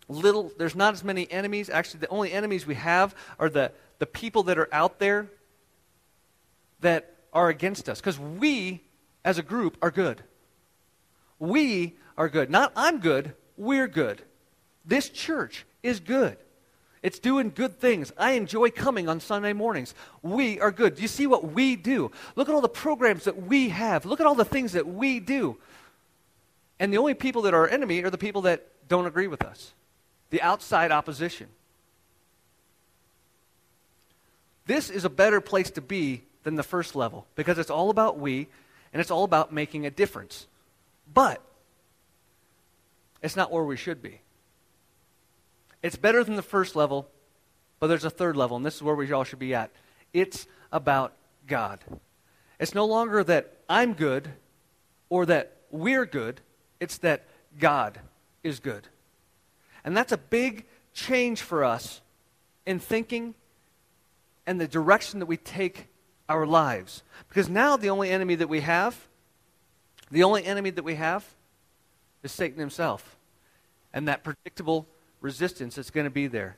[0.10, 1.70] little, there's not as many enemies.
[1.70, 5.30] Actually, the only enemies we have are the, the people that are out there
[6.82, 8.00] that are against us.
[8.00, 8.84] Because we,
[9.24, 10.24] as a group, are good.
[11.40, 12.50] We are good.
[12.50, 14.22] Not I'm good, we're good.
[14.86, 16.38] This church is good.
[17.04, 18.12] It's doing good things.
[18.16, 19.96] I enjoy coming on Sunday mornings.
[20.22, 20.96] We are good.
[20.96, 22.12] Do you see what we do?
[22.36, 24.06] Look at all the programs that we have.
[24.06, 25.58] Look at all the things that we do.
[26.80, 29.44] And the only people that are our enemy are the people that don't agree with
[29.44, 29.74] us
[30.32, 31.48] the outside opposition.
[34.66, 38.20] This is a better place to be than the first level because it's all about
[38.20, 38.48] we
[38.94, 40.48] and it's all about making a difference.
[41.14, 41.42] But
[43.22, 44.22] it's not where we should be.
[45.84, 47.08] It's better than the first level,
[47.80, 49.72] but there's a third level, and this is where we all should be at.
[50.14, 51.14] It's about
[51.48, 51.80] God.
[52.60, 54.30] It's no longer that I'm good
[55.10, 56.42] or that we're good,
[56.80, 57.26] it's that
[57.58, 58.00] God
[58.44, 58.88] is good.
[59.84, 62.02] And that's a big change for us
[62.66, 63.34] in thinking
[64.46, 65.88] and the direction that we take
[66.32, 67.04] our lives.
[67.28, 69.08] Because now the only enemy that we have,
[70.10, 71.26] the only enemy that we have
[72.24, 73.18] is Satan himself.
[73.94, 74.88] And that predictable
[75.20, 76.56] resistance that's going to be there.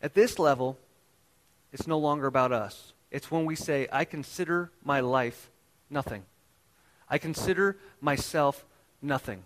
[0.00, 0.78] At this level,
[1.72, 2.92] it's no longer about us.
[3.10, 5.50] It's when we say, I consider my life
[5.90, 6.24] nothing.
[7.08, 8.64] I consider myself
[9.02, 9.44] nothing.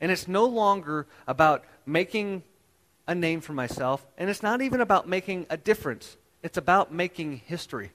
[0.00, 2.42] And it's no longer about making
[3.06, 6.16] a name for myself, and it's not even about making a difference.
[6.42, 7.92] It's about making history.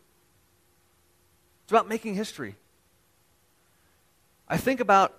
[1.63, 2.55] It's about making history.
[4.47, 5.13] I think about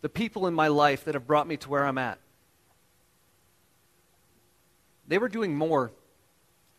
[0.00, 2.18] the people in my life that have brought me to where I'm at.
[5.06, 5.90] They were doing more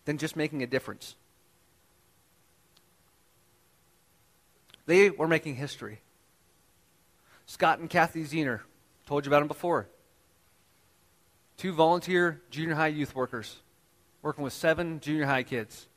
[0.05, 1.15] than just making a difference.
[4.85, 5.99] They were making history.
[7.45, 8.61] Scott and Kathy Zener,
[9.05, 9.87] told you about them before.
[11.59, 13.57] Two volunteer junior high youth workers
[14.21, 15.87] working with seven junior high kids,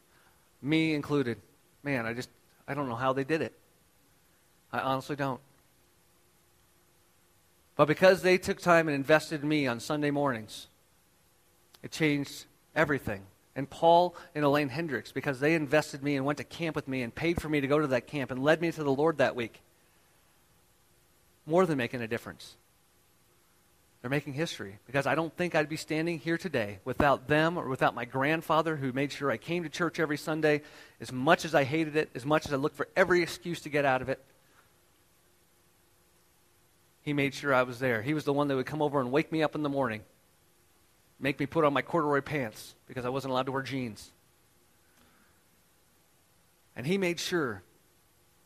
[0.60, 1.38] me included.
[1.84, 2.28] Man, I just,
[2.66, 3.52] I don't know how they did it.
[4.72, 5.40] I honestly don't.
[7.76, 10.66] But because they took time and invested in me on Sunday mornings,
[11.80, 13.22] it changed everything
[13.54, 17.02] and Paul and Elaine Hendricks because they invested me and went to camp with me
[17.02, 19.18] and paid for me to go to that camp and led me to the Lord
[19.18, 19.60] that week.
[21.46, 22.56] More than making a difference.
[24.02, 27.68] They're making history because I don't think I'd be standing here today without them or
[27.68, 30.62] without my grandfather who made sure I came to church every Sunday
[31.00, 33.68] as much as I hated it, as much as I looked for every excuse to
[33.68, 34.22] get out of it.
[37.02, 38.02] He made sure I was there.
[38.02, 40.02] He was the one that would come over and wake me up in the morning
[41.22, 44.10] make me put on my corduroy pants because I wasn't allowed to wear jeans.
[46.74, 47.62] And he made sure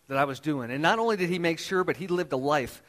[0.08, 0.70] that I was doing.
[0.70, 2.82] And not only did he make sure, but he lived a life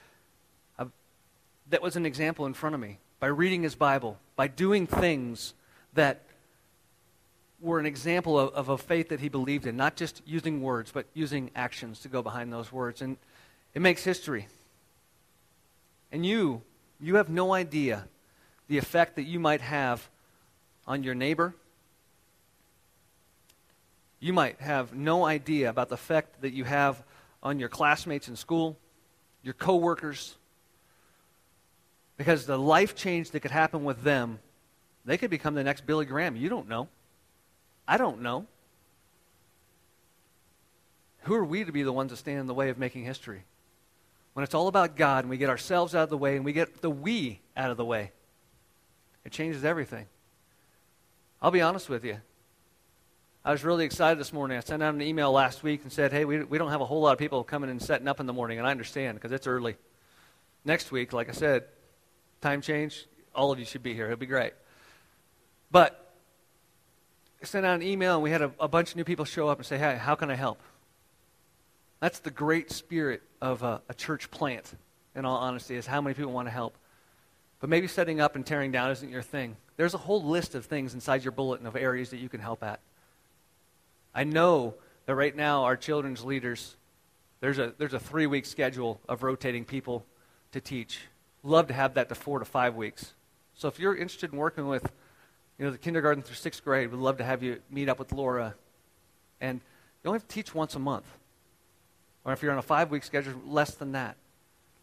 [1.69, 5.53] that was an example in front of me by reading his Bible, by doing things
[5.93, 6.21] that
[7.59, 10.91] were an example of, of a faith that he believed in, not just using words,
[10.91, 13.01] but using actions to go behind those words.
[13.01, 13.17] And
[13.73, 14.47] it makes history.
[16.11, 16.61] And you,
[16.99, 18.07] you have no idea
[18.67, 20.07] the effect that you might have
[20.85, 21.55] on your neighbor.
[24.19, 27.03] You might have no idea about the effect that you have
[27.41, 28.77] on your classmates in school,
[29.43, 30.35] your coworkers,
[32.17, 34.39] because the life change that could happen with them,
[35.05, 36.35] they could become the next Billy Graham.
[36.35, 36.89] You don't know.
[37.87, 38.45] I don't know.
[41.21, 43.43] Who are we to be the ones that stand in the way of making history?
[44.33, 46.53] When it's all about God and we get ourselves out of the way and we
[46.53, 48.11] get the we out of the way,
[49.25, 50.05] it changes everything.
[51.41, 52.17] I'll be honest with you.
[53.45, 54.57] I was really excited this morning.
[54.57, 56.85] I sent out an email last week and said, hey, we, we don't have a
[56.85, 59.31] whole lot of people coming and setting up in the morning, and I understand because
[59.31, 59.77] it's early.
[60.65, 61.63] Next week, like I said,
[62.41, 64.05] time change, all of you should be here.
[64.05, 64.53] It'll be great.
[65.71, 66.13] But
[67.41, 69.47] I sent out an email, and we had a, a bunch of new people show
[69.47, 70.61] up and say, hey, how can I help?
[71.99, 74.71] That's the great spirit of a, a church plant,
[75.15, 76.77] in all honesty, is how many people want to help.
[77.59, 79.55] But maybe setting up and tearing down isn't your thing.
[79.77, 82.63] There's a whole list of things inside your bulletin of areas that you can help
[82.63, 82.79] at.
[84.13, 84.75] I know
[85.05, 86.75] that right now our children's leaders,
[87.39, 90.05] there's a, there's a three week schedule of rotating people
[90.51, 91.01] to teach.
[91.47, 93.13] Love to have that to four to five weeks.
[93.53, 94.91] So if you're interested in working with
[95.57, 98.11] you know, the kindergarten through sixth grade, we'd love to have you meet up with
[98.11, 98.53] Laura.
[99.39, 99.61] And
[100.03, 101.05] you only have to teach once a month.
[102.25, 104.17] Or if you're on a five week schedule, less than that.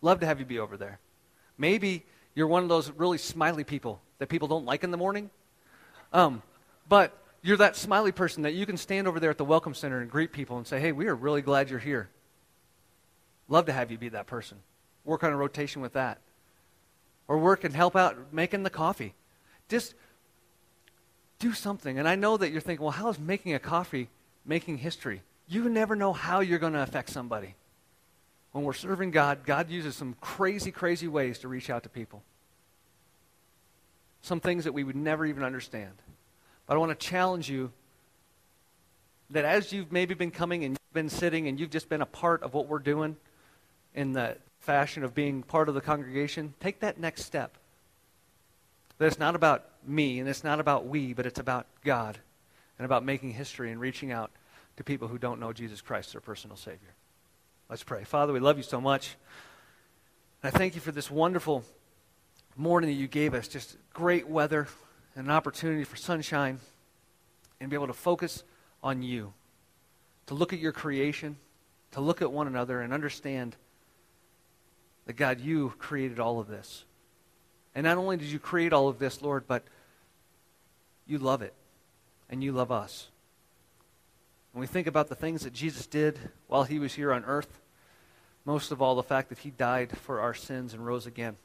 [0.01, 1.01] Love to have you be over there.
[1.59, 2.03] Maybe
[2.35, 5.29] you're one of those really smiley people that people don't like in the morning.
[6.15, 6.43] Um,
[6.89, 10.01] but you're that smiley person that you can stand over there at the Welcome Center
[10.01, 12.09] and greet people and say, hey, we are really glad you're here.
[13.51, 14.57] Love to have you be that person.
[15.05, 16.21] Work on a rotation with that.
[17.27, 19.15] Or work and help out making the coffee.
[19.69, 19.95] Just
[21.39, 21.99] do something.
[21.99, 24.09] And I know that you're thinking, well, how is making a coffee
[24.45, 25.23] making history?
[25.49, 27.55] You never know how you're going to affect somebody.
[28.53, 32.23] When we're serving God, God uses some crazy, crazy ways to reach out to people.
[34.23, 35.93] Some things that we would never even understand.
[36.67, 37.73] But I want to challenge you
[39.31, 42.07] that as you've maybe been coming and you've been sitting and you've just been a
[42.07, 43.17] part of what we're doing
[43.95, 47.57] in the fashion of being part of the congregation, take that next step.
[48.99, 52.19] That it's not about me and it's not about we, but it's about God
[52.79, 54.31] and about making history and reaching out
[54.77, 56.95] to people who don't know Jesus Christ, their personal Savior.
[57.69, 58.05] Let's pray.
[58.05, 59.17] Father, we love you so much.
[60.43, 61.65] And I thank you for this wonderful
[62.57, 63.49] morning that you gave us.
[63.49, 64.67] Just great weather
[65.15, 66.59] and an opportunity for sunshine
[67.61, 68.43] and be able to focus
[68.83, 69.33] on you,
[70.27, 71.37] to look at your creation,
[71.93, 73.57] to look at one another and understand
[75.07, 76.85] that, God, you created all of this.
[77.75, 79.65] And not only did you create all of this, Lord, but
[81.07, 81.55] you love it
[82.31, 83.09] and you love us.
[84.53, 87.61] When we think about the things that Jesus did while he was here on earth,
[88.45, 91.37] most of all, the fact that he died for our sins and rose again.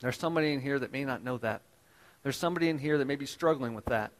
[0.00, 1.62] There's somebody in here that may not know that.
[2.22, 4.12] There's somebody in here that may be struggling with that.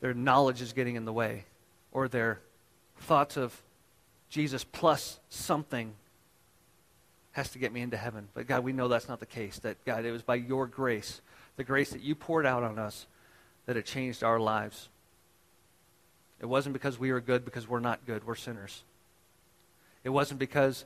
[0.00, 1.44] Their knowledge is getting in the way,
[1.92, 2.40] or their
[2.98, 3.62] thoughts of
[4.28, 5.94] Jesus plus something
[7.32, 8.28] has to get me into heaven.
[8.34, 9.58] But God, we know that's not the case.
[9.60, 11.20] That, God, it was by your grace,
[11.56, 13.06] the grace that you poured out on us,
[13.66, 14.88] that it changed our lives.
[16.40, 18.26] It wasn't because we were good, because we're not good.
[18.26, 18.82] We're sinners.
[20.04, 20.84] It wasn't because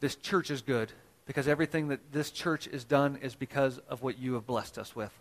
[0.00, 0.92] this church is good,
[1.26, 4.94] because everything that this church is done is because of what you have blessed us
[4.94, 5.12] with.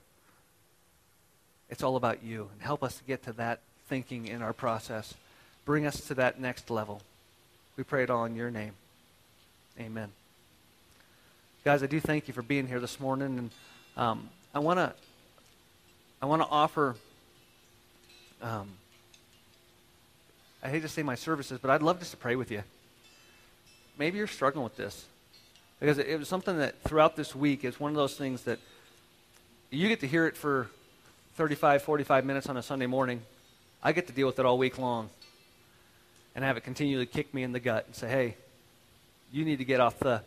[1.70, 2.50] It's all about you.
[2.54, 5.16] And help us to get to that thinking in our process.
[5.66, 7.02] Bring us to that next level.
[7.78, 8.74] We pray it all in your name.
[9.80, 10.21] Amen.
[11.64, 13.38] Guys, I do thank you for being here this morning.
[13.38, 13.52] And
[13.96, 14.94] um, I want to
[16.20, 16.96] I want to offer.
[18.42, 18.68] Um,
[20.64, 22.64] I hate to say my services, but I'd love just to pray with you.
[24.00, 25.06] Maybe you're struggling with this.
[25.80, 28.58] Because it was something that throughout this week is one of those things that
[29.70, 30.68] you get to hear it for
[31.36, 33.22] 35, 45 minutes on a Sunday morning.
[33.84, 35.12] I get to deal with it all week long
[36.36, 38.36] and have it continually kick me in the gut and say, hey,
[39.32, 40.22] you need to get off the,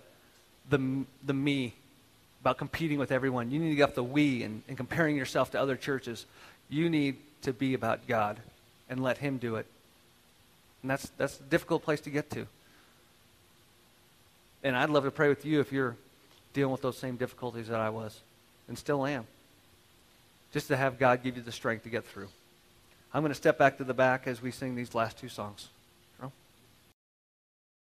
[0.68, 1.74] the, the me
[2.40, 3.50] about competing with everyone.
[3.50, 6.26] You need to get off the we and, and comparing yourself to other churches.
[6.68, 8.40] You need to be about God
[8.88, 9.66] and let Him do it.
[10.82, 12.46] And that's, that's a difficult place to get to.
[14.62, 15.96] And I'd love to pray with you if you're
[16.52, 18.20] dealing with those same difficulties that I was
[18.68, 19.26] and still am.
[20.52, 22.28] Just to have God give you the strength to get through.
[23.12, 25.68] I'm going to step back to the back as we sing these last two songs.